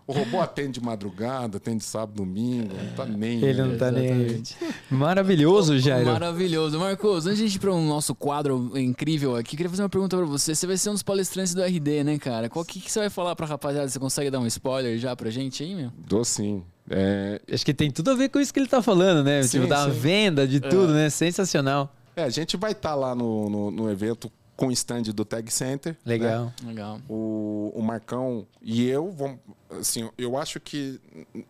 [0.07, 3.67] o robô atende de madrugada, atende sábado, domingo, não tá nem Ele aí.
[3.67, 4.21] não tá nem aí.
[4.21, 4.57] Exatamente.
[4.89, 6.07] Maravilhoso, Jairo.
[6.07, 6.79] Maravilhoso.
[6.79, 10.25] Marcos, antes de ir para o nosso quadro incrível aqui, queria fazer uma pergunta para
[10.25, 10.55] você.
[10.55, 12.49] Você vai ser um dos palestrantes do RD, né, cara?
[12.49, 13.87] Qual que, que você vai falar pra rapaziada?
[13.87, 15.91] Você consegue dar um spoiler já pra gente aí, meu?
[16.07, 16.63] Dou sim.
[16.89, 19.43] É, Acho que tem tudo a ver com isso que ele tá falando, né?
[19.43, 19.91] Sim, tipo, da sim.
[19.91, 21.09] venda, de tudo, né?
[21.09, 21.93] Sensacional.
[22.15, 25.49] é, a gente vai estar lá no, no, no evento com o stand do Tag
[25.53, 25.93] Center.
[25.93, 25.99] né?
[26.03, 26.53] Legal.
[26.65, 26.99] Legal.
[27.07, 29.39] O, o Marcão e eu vamos.
[29.69, 30.99] Assim, eu acho que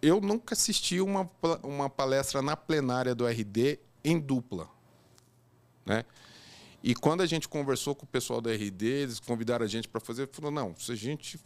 [0.02, 1.30] eu nunca assisti uma,
[1.64, 4.68] uma palestra na plenária do RD em dupla.
[5.86, 6.04] Né?
[6.84, 10.02] E quando a gente conversou com o pessoal da RD, eles convidaram a gente para
[10.02, 11.40] fazer, falou: não, se a gente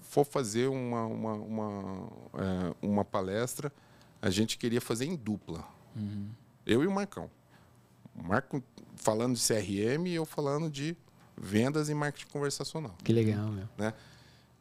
[0.00, 3.72] for fazer uma, uma, uma, é, uma palestra,
[4.20, 5.64] a gente queria fazer em dupla.
[6.64, 7.30] Eu e o Marcão.
[8.14, 8.62] O Marco
[8.96, 10.96] falando de CRM e eu falando de
[11.36, 12.94] vendas e marketing conversacional.
[13.02, 13.68] Que legal, meu.
[13.76, 13.92] Né?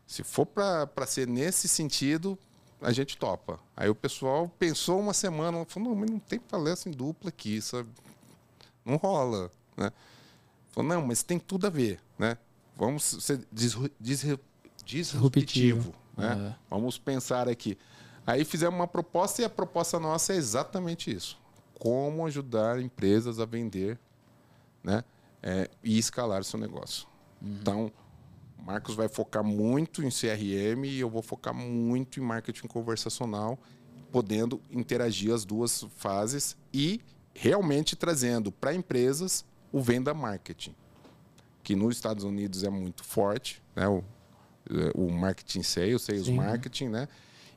[0.08, 2.38] Se for para ser nesse sentido,
[2.82, 3.60] a gente topa.
[3.76, 7.62] Aí o pessoal pensou uma semana, falou, não, mas não tem palestra em dupla aqui,
[7.62, 7.90] sabe?
[8.84, 9.92] Não rola, né?
[10.72, 12.38] Falou, não, mas tem tudo a ver, né?
[12.76, 14.40] Vamos ser disru- disru-
[14.84, 16.28] disruptivo, né?
[16.32, 16.56] Aham.
[16.70, 17.78] Vamos pensar aqui.
[18.26, 21.40] Aí fizemos uma proposta e a proposta nossa é exatamente isso.
[21.78, 24.00] Como ajudar empresas a vender
[24.84, 25.04] né?
[25.44, 27.08] É, e escalar seu negócio.
[27.42, 27.92] Então,
[28.58, 33.58] o Marcos vai focar muito em CRM e eu vou focar muito em marketing conversacional,
[34.12, 37.02] podendo interagir as duas fases e
[37.34, 40.76] realmente trazendo para empresas o venda marketing,
[41.64, 43.88] que nos Estados Unidos é muito forte, né?
[43.88, 44.04] O,
[44.70, 46.36] é, o marketing sales, sales Sim.
[46.36, 47.08] marketing, né?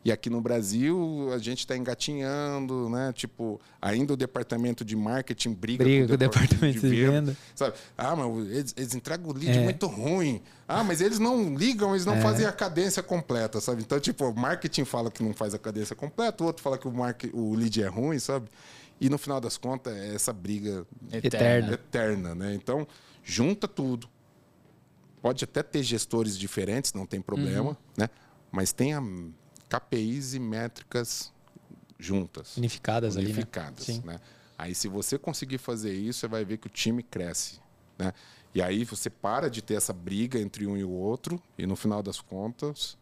[0.04, 3.10] E aqui no Brasil a gente está engatinhando, né?
[3.14, 7.34] Tipo, ainda o departamento de marketing briga, Briga com o departamento de venda.
[7.54, 7.74] Sabe?
[7.96, 9.62] Ah, mas eles, eles entregam o lead É.
[9.64, 10.42] muito ruim.
[10.68, 13.80] Ah, mas eles não ligam, eles não fazem a cadência completa, sabe?
[13.80, 16.86] Então, tipo, o marketing fala que não faz a cadência completa, o outro fala que
[16.86, 18.48] o, market, o lead é ruim, sabe?
[19.00, 21.72] E no final das contas, é essa briga Eterna.
[21.72, 22.54] eterna, né?
[22.54, 22.86] Então,
[23.22, 24.06] junta tudo.
[25.22, 27.76] Pode até ter gestores diferentes, não tem problema, Uhum.
[27.96, 28.08] né?
[28.52, 29.02] Mas tenha
[29.78, 31.32] KPIs e métricas
[31.98, 33.32] juntas Unificadas ali, né?
[33.32, 33.98] unificadas.
[34.00, 34.20] Né?
[34.58, 37.58] Aí, se você conseguir fazer isso, você vai ver que o time cresce.
[37.98, 38.12] Né?
[38.54, 41.74] E aí você para de ter essa briga entre um e o outro, e no
[41.74, 42.96] final das contas,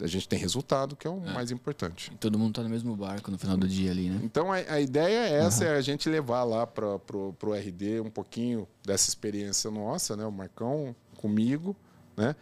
[0.00, 2.10] a gente tem resultado, que é o mais importante.
[2.18, 4.20] Todo mundo tá no mesmo barco no final do dia ali, né?
[4.22, 8.10] Então, a, a ideia é essa, é a gente levar lá para o RD um
[8.10, 10.26] pouquinho dessa experiência nossa, né?
[10.26, 11.74] o Marcão comigo,
[12.16, 12.34] né?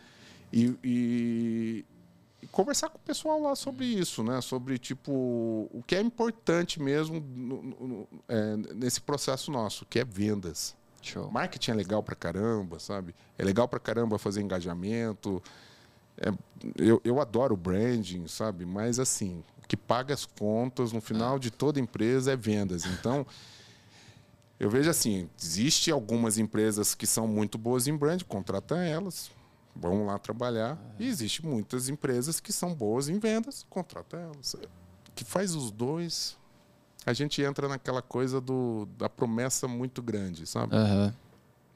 [0.53, 1.85] E, e- e
[2.51, 4.41] conversar com o pessoal lá sobre isso, né?
[4.41, 10.05] Sobre, tipo, o que é importante mesmo no- no- é, nesse processo nosso, que é
[10.05, 10.75] vendas.
[11.03, 11.31] Show.
[11.31, 13.15] Marketing é legal pra caramba, sabe?
[13.37, 15.43] É legal pra caramba fazer engajamento.
[16.17, 16.33] É,
[16.77, 18.65] eu, eu adoro branding, sabe?
[18.65, 22.85] Mas assim, o que paga as contas no final de toda empresa é vendas.
[22.87, 23.27] Então,
[24.59, 29.31] eu vejo assim, existe algumas empresas que são muito boas em brand, contrata elas,
[29.75, 30.79] vão lá trabalhar.
[30.99, 34.57] E existe muitas empresas que são boas em vendas, contrata elas.
[35.15, 36.37] Que faz os dois,
[37.07, 40.75] a gente entra naquela coisa do, da promessa muito grande, sabe?
[40.75, 41.15] Aham.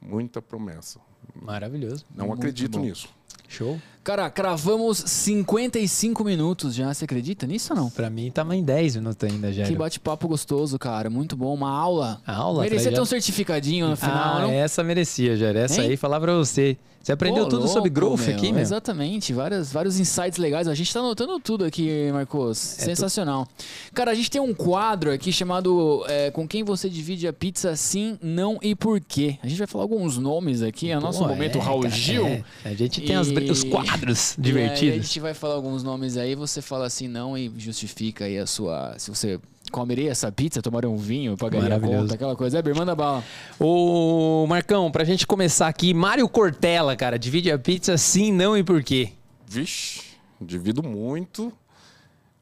[0.01, 1.01] muita promessa.
[1.35, 2.05] Maravilhoso.
[2.15, 2.85] Não Muito acredito bom.
[2.85, 3.09] nisso.
[3.47, 3.79] Show.
[4.03, 6.93] Cara, cravamos 55 minutos já.
[6.95, 7.91] Você acredita nisso ou não?
[7.91, 9.65] Pra mim tamo em 10 minutos ainda, já.
[9.67, 11.11] Que bate-papo gostoso, cara.
[11.11, 11.53] Muito bom.
[11.53, 12.19] Uma aula.
[12.27, 14.51] A aula Merecia atrás ter um certificadinho no final, ah, não?
[14.51, 15.57] essa merecia, Jair.
[15.57, 15.91] Essa Hein?
[15.91, 16.79] aí, falar pra você.
[17.03, 18.37] Você aprendeu Pô, tudo sobre louco, growth meu.
[18.37, 18.61] aqui, meu?
[18.61, 20.69] Exatamente, vários, vários insights legais.
[20.69, 22.79] A gente tá anotando tudo aqui, Marcos.
[22.79, 23.49] É Sensacional.
[23.95, 27.75] Cara, a gente tem um quadro aqui chamado é, Com quem você divide a pizza
[27.77, 29.39] sim, não e por quê.
[29.43, 30.91] A gente vai falar alguns nomes aqui.
[30.91, 32.27] É o nosso momento é, Raul cara, Gil.
[32.27, 32.45] é.
[32.65, 35.07] A gente tem as os quadros E aí a divertidos.
[35.07, 38.95] gente vai falar alguns nomes aí, você fala assim não e justifica aí a sua.
[38.99, 42.59] Se você comeria essa pizza, tomaria um vinho, pagaria a conta, aquela coisa.
[42.59, 43.23] É, manda bala.
[43.59, 48.63] Ô, Marcão, pra gente começar aqui, Mário Cortella, cara, divide a pizza sim, não e
[48.65, 49.13] por quê?
[49.47, 50.03] Vixe,
[50.41, 51.53] divido muito.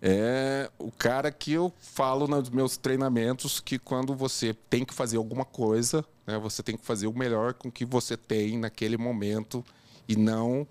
[0.00, 5.16] É o cara que eu falo nos meus treinamentos que quando você tem que fazer
[5.16, 8.96] alguma coisa, né, você tem que fazer o melhor com o que você tem naquele
[8.98, 9.64] momento
[10.08, 10.66] e não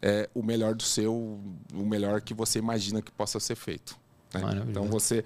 [0.00, 3.98] é, o melhor do seu, o melhor que você imagina que possa ser feito.
[4.32, 4.40] né?
[4.70, 5.24] Então você,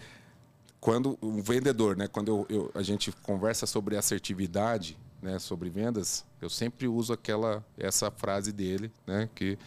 [0.80, 6.24] quando o vendedor, né, quando eu, eu- a gente conversa sobre assertividade, né, sobre vendas,
[6.40, 9.58] eu sempre uso aquela essa frase dele, né, que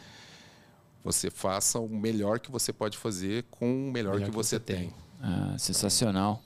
[1.04, 4.92] você faça o melhor que você pode fazer com o melhor, que, você tem.
[5.22, 6.42] Ah, sensacional.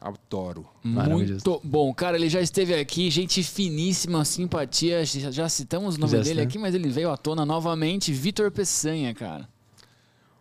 [0.00, 0.66] Adoro.
[0.82, 1.92] Muito bom.
[1.94, 5.04] Cara, ele já esteve aqui, gente finíssima, simpatia.
[5.04, 6.46] Já citamos o nome dele citamos.
[6.46, 8.12] aqui, mas ele veio à tona novamente.
[8.12, 9.48] Vitor Peçanha, cara.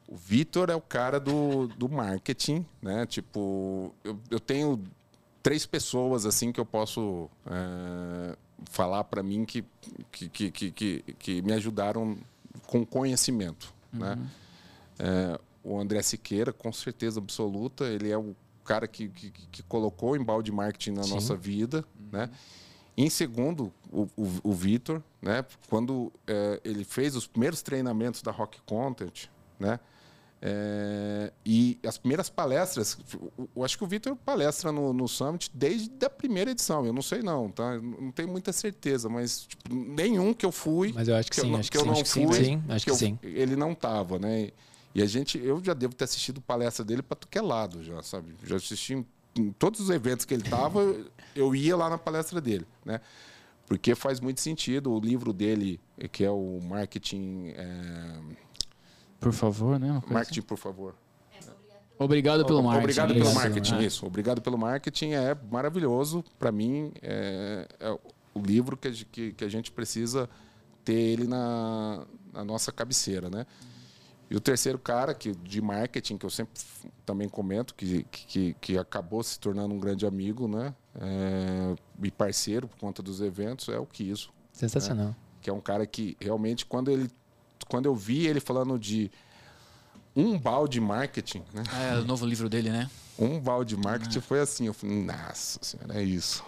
[0.07, 3.05] O Vitor é o cara do, do marketing, né?
[3.05, 4.83] Tipo, eu, eu tenho
[5.43, 8.35] três pessoas assim que eu posso é,
[8.65, 9.63] falar para mim que
[10.11, 12.17] que, que, que, que, que me ajudaram
[12.65, 14.17] com conhecimento, né?
[14.97, 18.35] É, o André Siqueira, com certeza absoluta, ele é o
[18.69, 21.15] cara que, que, que colocou o embalde marketing na Sim.
[21.15, 22.29] nossa vida, né?
[22.95, 25.43] Em segundo, o, o, o Vitor, né?
[25.67, 29.25] Quando é, ele fez os primeiros treinamentos da Rock Content,
[29.59, 29.79] né?
[30.41, 32.97] É, e as primeiras palestras,
[33.37, 36.85] eu- eu acho que o Vitor palestra no, no Summit desde a primeira edição.
[36.85, 37.73] Eu não sei não, tá?
[37.73, 41.35] Eu não tenho muita certeza, mas tipo, nenhum que eu fui, Mas eu acho que,
[41.35, 42.63] que eu sim, não- acho que que, eu sim, não acho que sim, fui, sim,
[42.69, 43.19] acho que, eu- sim.
[43.23, 44.41] ele não tava, né?
[44.43, 44.53] E
[45.01, 48.35] a gente, eu já devo ter assistido palestra dele para que lado, já sabe?
[48.43, 50.95] Já assisti em, em todos os eventos que ele tava,
[51.35, 52.99] eu ia lá na palestra dele, né?
[53.67, 55.79] Porque faz muito sentido o livro dele,
[56.11, 58.19] que é o marketing, é,
[59.19, 60.01] Por favor, né?
[60.09, 60.95] Marketing por favor.
[61.37, 61.49] assim.
[61.99, 62.83] Obrigado pelo marketing.
[62.83, 63.83] Obrigado pelo marketing, É.
[63.83, 64.05] isso.
[64.05, 66.23] Obrigado pelo marketing é maravilhoso.
[66.39, 67.91] Para mim, é, é
[68.33, 68.87] o livro que
[69.43, 70.27] a gente precisa
[70.83, 73.45] ter ele na, na nossa cabeceira, né?
[74.29, 76.53] E o terceiro cara que, de marketing, que eu sempre
[77.03, 80.73] também comento, que, que, que acabou se tornando um grande amigo, né?
[81.01, 85.15] É, e parceiro por conta dos eventos, é o Kiso Sensacional.
[85.41, 87.09] que é um cara que realmente quando ele
[87.67, 89.11] quando eu vi ele falando de
[90.15, 91.63] um balde marketing, né?
[91.91, 92.89] É, o novo livro dele, né?
[93.17, 96.43] Um balde marketing foi assim, eu falei, nossa senhora, é isso.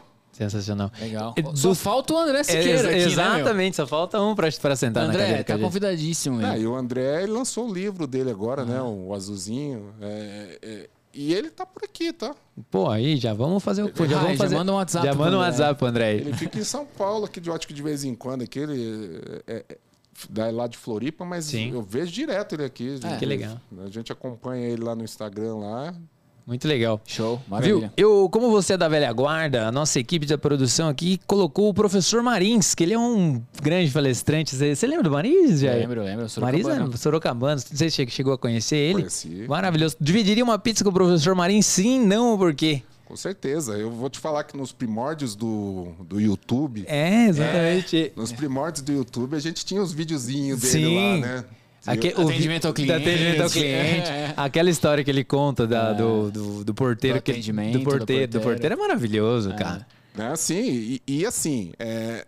[0.49, 0.91] Sensacional.
[0.99, 1.33] Legal.
[1.37, 4.49] É, Só do- falta o André É, Siqueira aqui, né, exatamente, só falta um pra,
[4.61, 5.43] pra sentar na André, cadeira.
[5.43, 6.39] tá convidadíssimo.
[6.45, 6.63] Ah, ele.
[6.63, 8.65] e o André ele lançou o livro dele agora, Ah.
[8.65, 8.81] né?
[8.81, 9.93] O azulzinho.
[10.01, 12.33] é, é, e ele tá por aqui, tá?
[12.69, 13.89] Pô, aí já vamos fazer o.
[13.91, 14.55] Pô, já Ah, vamos já fazer.
[14.55, 15.47] manda um WhatsApp Já manda um André.
[15.49, 16.13] WhatsApp pro André.
[16.15, 19.63] Ele fica em São Paulo, aqui de que de vez em quando, aqui ele é,
[19.69, 19.77] é,
[20.29, 21.71] da- lá de Floripa, mas Sim.
[21.73, 22.97] eu vejo direto ele aqui.
[23.03, 23.17] É.
[23.17, 23.59] Que legal.
[23.85, 25.93] A gente acompanha ele lá no Instagram lá.
[26.45, 26.99] Muito legal.
[27.05, 27.45] Show, Viu?
[27.47, 27.93] maravilha.
[27.95, 31.73] Eu, como você é da velha guarda, a nossa equipe de produção aqui colocou o
[31.73, 34.55] professor Marins, que ele é um grande palestrante.
[34.55, 35.79] Você lembra do Marins, Jair?
[35.81, 36.25] Lembro, lembro.
[36.39, 36.93] Marins Sorocabana.
[36.93, 37.61] é Sorocabano.
[37.69, 38.93] Não sei se che- chegou a conhecer ele.
[38.99, 39.45] Conheci.
[39.47, 39.95] Maravilhoso.
[40.01, 41.65] Dividiria uma pizza com o professor Marins?
[41.65, 42.81] Sim, não, por quê?
[43.05, 43.73] Com certeza.
[43.73, 48.11] Eu vou te falar que nos primórdios do, do YouTube, É, exatamente.
[48.15, 50.95] nos primórdios do YouTube, a gente tinha os videozinhos dele Sim.
[50.95, 51.45] lá, né?
[51.86, 52.93] Aque- Atendimento ao cliente.
[52.93, 54.09] Atendimento ao cliente.
[54.09, 54.34] É.
[54.38, 57.17] Aquela história que ele conta da- do, do, do porteiro.
[57.17, 58.27] Do que- atendimento, do do porteiro.
[58.27, 58.43] Do porteiro.
[58.43, 59.88] porteiro é maravilhoso, cara.
[60.15, 62.25] Né, Assim, e, e assim, é,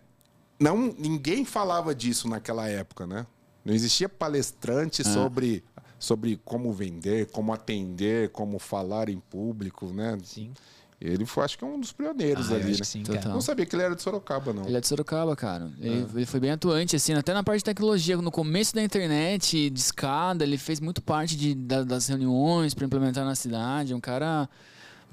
[0.58, 3.26] não, ninguém falava disso naquela época, né?
[3.64, 5.04] Não existia palestrante Ah.
[5.04, 5.62] sobre,
[5.98, 10.18] sobre como vender, como atender, como falar em público, né?
[10.24, 10.50] Sim.
[11.00, 12.78] Ele foi, acho que é um dos pioneiros Ah, eu ali, acho né?
[12.78, 13.22] que sim, Total.
[13.22, 13.34] cara.
[13.34, 14.64] Não sabia que ele era de Sorocaba, não.
[14.64, 15.70] Ele é de Sorocaba, cara.
[15.78, 18.16] Ele, ele foi bem atuante, assim, até na parte de tecnologia.
[18.16, 22.86] No começo da internet, de escada, ele fez muito parte de, da- das reuniões para
[22.86, 23.92] implementar na cidade.
[23.92, 24.48] Um cara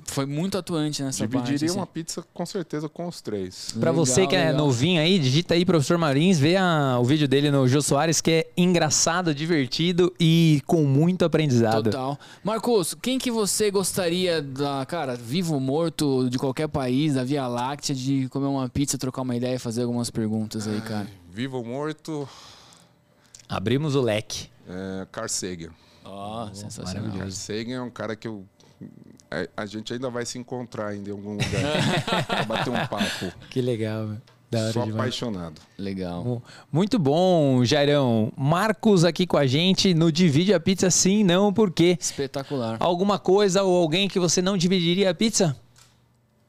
[0.06, 1.46] foi muito atuante nessa parte.
[1.46, 1.80] Dividiria assim.
[1.80, 3.74] uma pizza com certeza com os três.
[3.80, 4.58] Pra você que é legal.
[4.66, 8.32] novinho aí, digita aí, professor Marins, vê a- o vídeo dele no Jô Soares, que
[8.32, 11.86] é engraçado, divertido e com muito aprendizado.
[11.86, 12.18] Total.
[12.44, 17.48] Marcos, quem que você gostaria, da, cara, vivo ou morto, de qualquer país, da Via
[17.48, 21.08] Láctea, de comer uma pizza, trocar uma ideia e fazer algumas perguntas aí, cara?
[21.30, 22.28] Vivo ou morto,
[23.48, 24.50] Abrimos o leque.
[24.68, 25.72] é, Carl Sagan.
[26.06, 27.18] Ó, sensacional.
[27.18, 28.46] Carl Sagan é um cara que eu...
[29.32, 31.48] A, a gente ainda vai se encontrar ainda em algum lugar
[32.28, 33.32] pra bater um papo.
[33.50, 34.18] Que legal, meu.
[34.74, 34.96] Sou demais.
[34.96, 35.62] apaixonado.
[35.78, 36.26] Legal.
[36.26, 38.34] Mu- Muito bom, Jairão.
[38.36, 41.98] Marcos aqui com a gente no Divide a Pizza Sim, Não, por quê?
[41.98, 42.76] Espetacular.
[42.82, 45.56] Alguma coisa ou alguém que você não dividiria a pizza?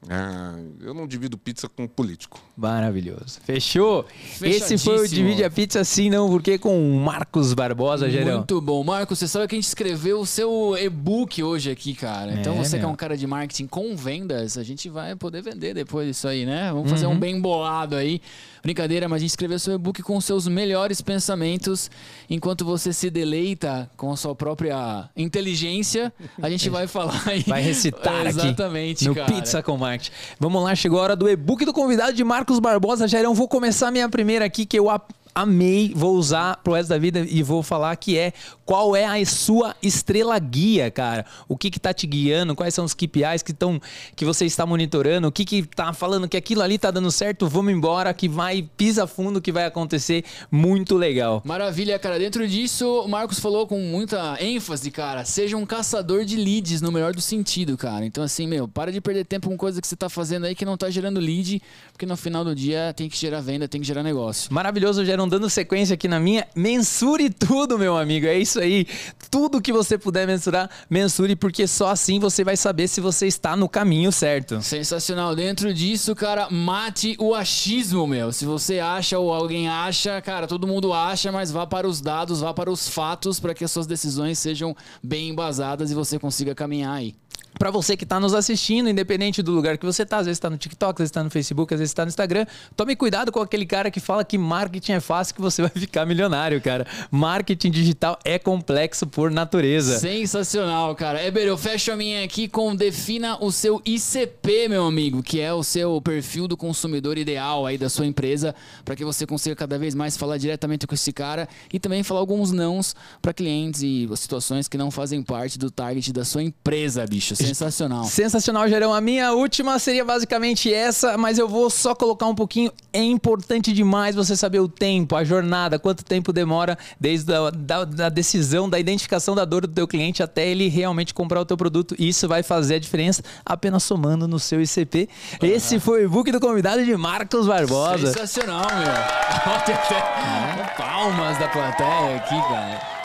[0.09, 2.41] Ah, eu não divido pizza com político.
[2.57, 3.39] Maravilhoso.
[3.45, 4.05] Fechou?
[4.41, 5.07] Esse foi o.
[5.07, 6.57] Divide a Pizza Sim, Não, por quê?
[6.57, 8.37] Com o Marcos Barbosa, Jairão.
[8.37, 8.83] Muito bom.
[8.83, 12.33] Marcos, você sabe que a gente escreveu o seu e-book hoje aqui, cara.
[12.33, 12.89] Então É, você que é meu.
[12.89, 16.71] um cara de marketing com vendas, a gente vai poder vender depois disso aí, né?
[16.73, 17.13] Vamos fazer Uhum.
[17.13, 18.21] um bem bolado aí.
[18.63, 21.91] Brincadeira, mas a gente escreveu seu e-book com seus melhores pensamentos.
[22.29, 27.43] Enquanto você se deleita com a sua própria inteligência, a gente vai falar aí.
[27.45, 29.31] Vai recitar aqui Exatamente, no cara.
[29.33, 30.11] Pizza com Marketing.
[30.39, 33.05] Vamos lá, chegou a hora do e-book do convidado de Marcos Barbosa.
[33.07, 35.01] Jairão, vou começar minha primeira aqui que eu a-
[35.35, 38.33] amei, vou usar pro resto da vida e vou falar que é
[38.65, 41.25] qual é a sua estrela guia, cara.
[41.47, 43.81] O que que tá te guiando, quais são os KPIs que estão
[44.15, 47.47] que você está monitorando, o que que tá falando que aquilo ali tá dando certo,
[47.47, 51.41] vamos embora, que vai pisa fundo que vai acontecer muito legal.
[51.45, 52.17] Maravilha, cara.
[52.17, 55.25] Dentro disso, o Marcos falou com muita ênfase, cara.
[55.25, 58.05] Seja um caçador de leads no melhor do sentido, cara.
[58.05, 60.65] Então, assim, meu, para de perder tempo com coisa que você tá fazendo aí que
[60.65, 61.61] não tá gerando lead,
[61.91, 64.53] porque no final do dia tem que gerar venda, tem que gerar negócio.
[64.53, 66.47] Maravilhoso, Gerão, dando sequência aqui na minha.
[66.55, 68.27] Mensure tudo, meu amigo.
[68.27, 68.85] É isso aí.
[69.31, 73.55] Tudo que você puder mensurar, mensure, porque só assim você vai saber se você está
[73.55, 74.61] no caminho certo.
[74.61, 75.35] Sensacional.
[75.35, 78.31] Dentro disso, cara, mate o achismo, meu.
[78.31, 82.41] Se você acha ou alguém acha, cara, todo mundo acha, mas vá para os dados,
[82.41, 86.53] vá para os fatos para que as suas decisões sejam bem embasadas e você consiga
[86.53, 87.15] caminhar aí.
[87.57, 90.49] Pra você que tá nos assistindo, independente do lugar que você tá, às vezes tá
[90.49, 93.39] no TikTok, às vezes tá no Facebook, às vezes tá no Instagram, tome cuidado com
[93.39, 96.85] aquele cara que fala que marketing é fácil que você vai ficar milionário, cara.
[97.11, 99.99] Marketing digital é complexo por natureza.
[99.99, 101.23] Sensacional, cara.
[101.23, 105.53] Eber, eu fecho a minha aqui com defina o seu ICP, meu amigo, que é
[105.53, 109.77] o seu perfil do consumidor ideal aí da sua empresa, para que você consiga cada
[109.77, 114.09] vez mais falar diretamente com esse cara e também falar alguns nãos para clientes e
[114.17, 117.22] situações que não fazem parte do target da sua empresa, bicho.
[117.29, 118.03] Sensacional.
[118.05, 118.93] Sensacional, Gerão.
[118.93, 122.71] A minha última seria basicamente essa, mas eu vou só colocar um pouquinho.
[122.91, 127.85] É importante demais você saber o tempo, a jornada, quanto tempo demora desde a da,
[127.85, 131.57] da decisão, da identificação da dor do teu cliente até ele realmente comprar o teu
[131.57, 131.95] produto.
[131.97, 135.07] Isso vai fazer a diferença apenas somando no seu ICP.
[135.41, 138.07] Esse foi o e-book do convidado de Marcos Barbosa.
[138.07, 138.93] Sensacional, meu.
[140.77, 143.02] Palmas da plateia aqui, cara.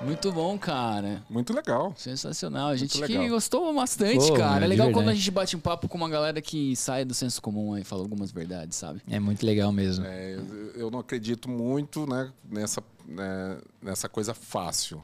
[0.00, 1.22] Muito bom, cara.
[1.28, 1.92] Muito legal.
[1.96, 2.68] Sensacional.
[2.68, 4.64] A gente que gostou bastante, Pô, cara.
[4.64, 7.40] É legal quando a gente bate um papo com uma galera que sai do senso
[7.42, 9.02] comum e fala algumas verdades, sabe?
[9.10, 10.04] É muito legal mesmo.
[10.06, 10.38] É,
[10.74, 15.02] eu- não acredito muito né, nessa, né, nessa coisa fácil.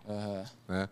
[0.68, 0.88] Né?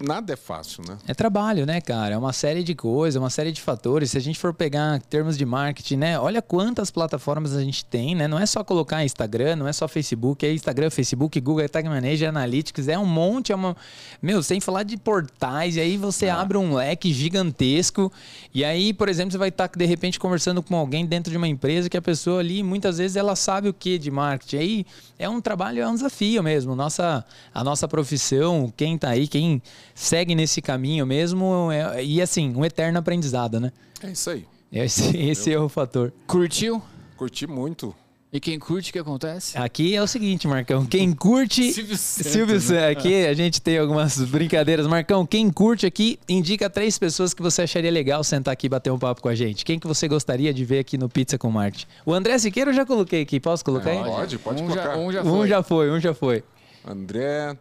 [0.00, 0.96] Nada é fácil, né?
[1.08, 2.14] É trabalho, né, cara?
[2.14, 4.12] É uma série de coisas, uma série de fatores.
[4.12, 6.18] Se a gente for pegar termos de marketing, né?
[6.20, 8.28] Olha quantas plataformas a gente tem, né?
[8.28, 11.88] Não é só colocar Instagram, não é só Facebook, é Instagram, Facebook, Google, é Tag
[11.88, 13.76] Manager, Analytics, é um monte, é uma...
[14.22, 18.12] Meu, sem falar de portais, e aí você abre um leque gigantesco,
[18.54, 21.48] e aí, por exemplo, você vai estar, de repente, conversando com alguém dentro de uma
[21.48, 24.56] empresa que a pessoa ali, muitas vezes, ela sabe o que de marketing.
[24.56, 24.86] Aí
[25.18, 26.76] é um trabalho, é um desafio mesmo.
[26.76, 29.60] Nossa, a nossa profissão, quem tá aí, quem
[29.98, 33.72] segue nesse caminho mesmo, é- e assim, um eterno aprendizado, né?
[34.02, 34.44] É isso aí.
[34.72, 36.12] Esse, esse é o fator.
[36.26, 36.80] Curtiu?
[37.16, 37.94] Curti muito.
[38.30, 39.56] E quem curte, o que acontece?
[39.56, 40.84] Aqui é o seguinte, Marcão.
[40.84, 41.72] Quem curte.
[41.72, 42.88] Silvio Santos, Silvio né?
[42.90, 44.86] Aqui a gente tem algumas brincadeiras.
[44.86, 48.90] Marcão, quem curte aqui, indica três pessoas que você acharia legal sentar aqui e bater
[48.92, 49.64] um papo com a gente.
[49.64, 51.88] Quem que você gostaria de ver aqui no Pizza com Marte?
[52.04, 53.40] O André Siqueira eu já coloquei aqui.
[53.40, 53.98] Posso colocar aí?
[54.04, 54.82] Pode, pode um colocar.
[54.92, 55.48] Já, um já Um foi.
[55.48, 56.44] já foi, um já foi.
[56.86, 57.56] André,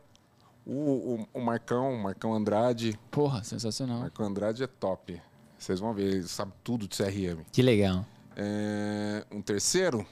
[0.67, 2.99] o, o, o Marcão, o Marcão Andrade.
[3.09, 4.01] Porra, sensacional.
[4.01, 5.21] Marcão Andrade é top.
[5.57, 7.43] Vocês vão ver, ele sabe tudo de CRM.
[7.51, 8.05] Que legal.
[8.35, 10.05] É, um terceiro.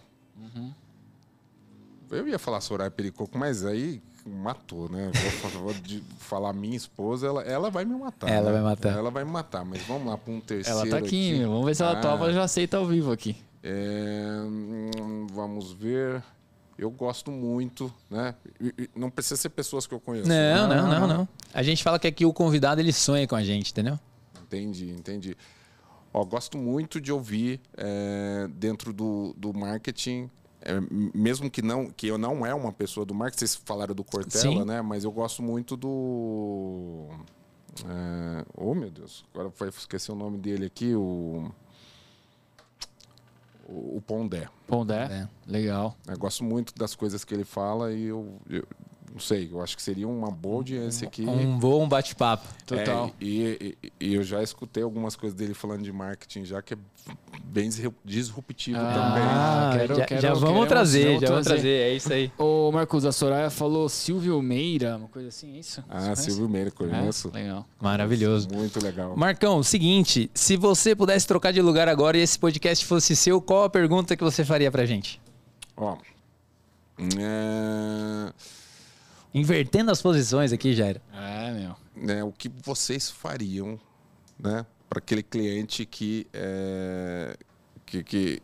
[2.10, 5.12] Eu ia falar Soraya Pericoco, mas aí matou, né?
[5.52, 5.74] Vou, vou
[6.18, 8.30] falar minha esposa, ela, ela vai me matar.
[8.30, 8.54] Ela né?
[8.54, 8.98] vai matar.
[8.98, 10.80] Ela vai me matar, mas vamos lá para um terceiro.
[10.80, 11.50] Ela tá aqui, meu.
[11.50, 12.02] Vamos ver se ela Ah.
[12.02, 13.36] topa, já aceita ao vivo aqui.
[13.62, 16.24] É, hum, vamos ver.
[16.78, 18.36] Eu gosto muito, né?
[18.96, 20.28] Não precisa ser pessoas que eu conheço.
[20.28, 21.28] Não, não, não, não.
[21.54, 23.98] A gente fala que aqui o convidado ele sonha com a gente, entendeu?
[24.44, 25.38] Entendi, entendi.
[26.14, 30.30] Ó, gosto muito de ouvir é, dentro do, do marketing,
[30.62, 30.74] é,
[31.14, 34.62] mesmo que não que eu não é uma pessoa do marketing, vocês falaram do Cortella,
[34.62, 34.66] Sim.
[34.66, 34.82] né?
[34.82, 37.08] Mas eu gosto muito do.
[37.86, 41.52] É, oh, meu Deus, agora foi esqueci o nome dele aqui, o.
[43.68, 44.48] O, Pondé.
[44.68, 45.28] Pondé, É.
[45.48, 45.96] legal.
[46.08, 48.64] Eu gosto muito das coisas que ele fala e eu, eu
[49.16, 51.26] não sei, eu acho que seria uma boa audiência aqui.
[51.26, 52.46] Um bom bate-papo.
[52.66, 53.08] Total.
[53.08, 56.74] É, e, e- e eu já escutei algumas coisas dele falando de marketing, já que
[56.74, 56.78] é
[57.46, 59.24] bem disru- disruptivo também.
[59.24, 61.46] Ah, Ah, quero- já, quero- já vamos queremos- trazer, já vamos trazer.
[61.46, 61.70] trazer.
[61.70, 62.30] É isso aí.
[62.38, 65.82] Ô, Marcos, a Soraya falou Silvio Meira, uma coisa assim, é isso?
[65.90, 66.14] Ah?
[66.14, 66.72] Silvio Meira, É?
[66.72, 67.32] conheço.
[67.34, 67.66] Legal.
[67.82, 68.50] Maravilhoso.
[68.54, 69.16] Muito legal.
[69.16, 73.64] Marcão, seguinte, se você pudesse trocar de lugar agora e esse podcast fosse seu, qual
[73.64, 75.22] a pergunta que você faria pra gente?
[75.78, 75.96] Ó,
[77.18, 78.34] é,
[79.36, 81.02] Invertendo as posições aqui, Jairo.
[81.14, 81.76] É, meu.
[81.96, 83.78] né, o que vocês fariam
[84.40, 87.38] né, para aquele cliente que é,
[87.86, 88.42] que que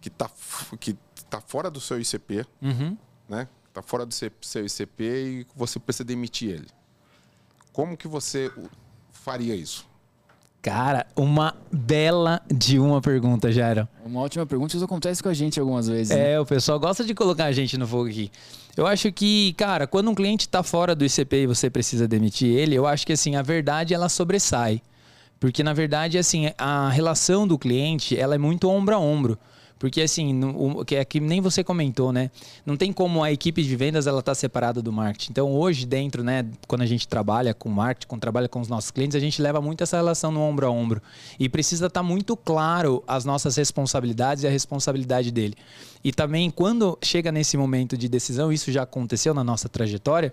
[0.00, 0.96] que tá, f- que
[1.30, 2.96] tá fora do seu ICP, Uhum.
[3.28, 3.48] né?
[3.72, 6.68] Tá fora do seu ICP e você precisa demitir ele.
[7.72, 8.50] Como que você
[9.12, 9.88] faria isso?
[10.62, 13.88] Cara, uma bela de uma pergunta, Jairo.
[14.06, 16.16] Uma ótima pergunta, isso acontece com a gente algumas vezes.
[16.16, 16.34] né?
[16.34, 18.30] É, o pessoal gosta de colocar a gente no fogo aqui.
[18.76, 22.48] Eu acho que, cara, quando um cliente tá fora do ICP e você precisa demitir
[22.48, 24.80] ele, eu acho que assim, a verdade ela sobressai.
[25.40, 29.36] Porque na verdade, assim, a relação do cliente, ela é muito ombro a ombro.
[29.82, 32.30] Porque assim, o que é que nem você comentou, né?
[32.64, 35.32] Não tem como a equipe de vendas ela tá separada do marketing.
[35.32, 38.92] Então, hoje dentro, né, quando a gente trabalha com marketing, quando trabalha com os nossos
[38.92, 41.02] clientes, a gente leva muito essa relação no ombro a ombro.
[41.36, 45.56] E precisa estar muito claro as nossas responsabilidades e a responsabilidade dele.
[46.04, 50.32] E também quando chega nesse momento de decisão, isso já aconteceu na nossa trajetória,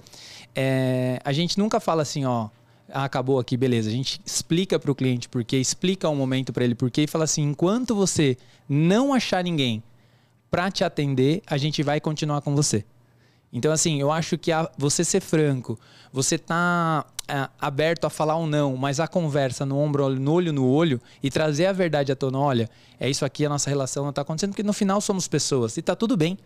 [0.56, 2.50] é, a gente nunca fala assim, ó,
[2.92, 3.90] ah, acabou aqui, beleza.
[3.90, 7.04] A gente explica para o cliente por quê, explica o momento para ele por quê
[7.04, 8.38] e fala assim: enquanto você
[8.68, 9.84] não achar ninguém
[10.50, 12.84] para te atender, a gente vai continuar com você.
[13.52, 15.80] Então, assim, eu acho que a- você ser franco,
[16.12, 20.52] você tá ah, aberto a falar ou não, mas a conversa no ombro, no olho
[20.52, 22.70] no olho e trazer a verdade à tona, olha,
[23.00, 25.82] é isso aqui, a nossa relação não tá acontecendo, porque no final somos pessoas e
[25.84, 26.38] tá tudo bem.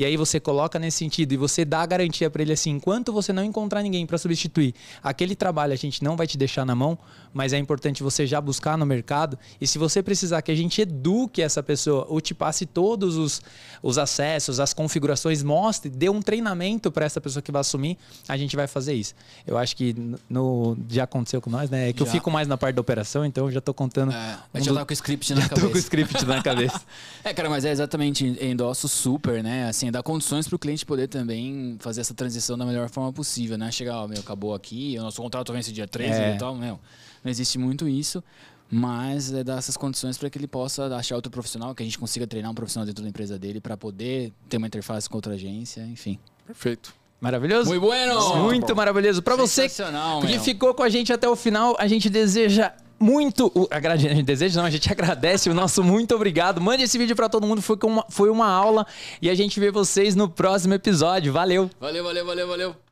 [0.00, 3.12] E aí você coloca nesse sentido e você dá a garantia para ele assim, enquanto
[3.12, 6.74] você não encontrar ninguém para substituir aquele trabalho, a gente não vai te deixar na
[6.74, 6.98] mão,
[7.32, 9.38] mas é importante você já buscar no mercado.
[9.60, 13.40] E se você precisar que a gente eduque essa pessoa ou te passe todos os,
[13.82, 17.96] os acessos, as configurações, mostre, dê um treinamento para essa pessoa que vai assumir,
[18.28, 19.14] a gente vai fazer isso.
[19.46, 19.94] Eu acho que
[20.28, 21.90] no, já aconteceu com nós, né?
[21.90, 22.12] É que eu Já.
[22.12, 24.12] fico mais na parte da operação, então eu já tô contando.
[24.12, 25.78] É, um eu já do- tava com o script na já tô com o cabeça.
[25.86, 26.80] script na cabeça.
[27.22, 29.68] É, cara, mas é exatamente, endosso super, né?
[29.68, 33.58] Assim, dá condições para o cliente poder também fazer essa transição da melhor forma possível,
[33.58, 33.70] né?
[33.70, 36.34] Chegar, ó, meu, acabou aqui, o nosso contrato vence dia 13 É.
[36.34, 36.78] e tal, meu.
[37.24, 38.22] Não existe muito isso,
[38.70, 41.98] mas é dar essas condições para que ele possa achar outro profissional, que a gente
[41.98, 45.34] consiga treinar um profissional dentro da empresa dele para poder ter uma interface com outra
[45.34, 46.18] agência, enfim.
[46.46, 46.94] Perfeito.
[47.20, 47.68] Maravilhoso?
[47.68, 48.36] Muito bueno!
[48.36, 49.20] Muito maravilhoso.
[49.22, 49.68] Para você
[50.26, 53.52] que ficou com a gente até o final, a gente deseja muito.
[53.54, 56.60] o- A gente deseja, não, a gente agradece o nosso muito obrigado.
[56.62, 58.86] Mande esse vídeo para todo mundo, foi, uma, foi uma aula.
[59.20, 61.30] E a gente vê vocês no próximo episódio.
[61.32, 61.68] Valeu!
[61.78, 62.89] Valeu, valeu, valeu, valeu.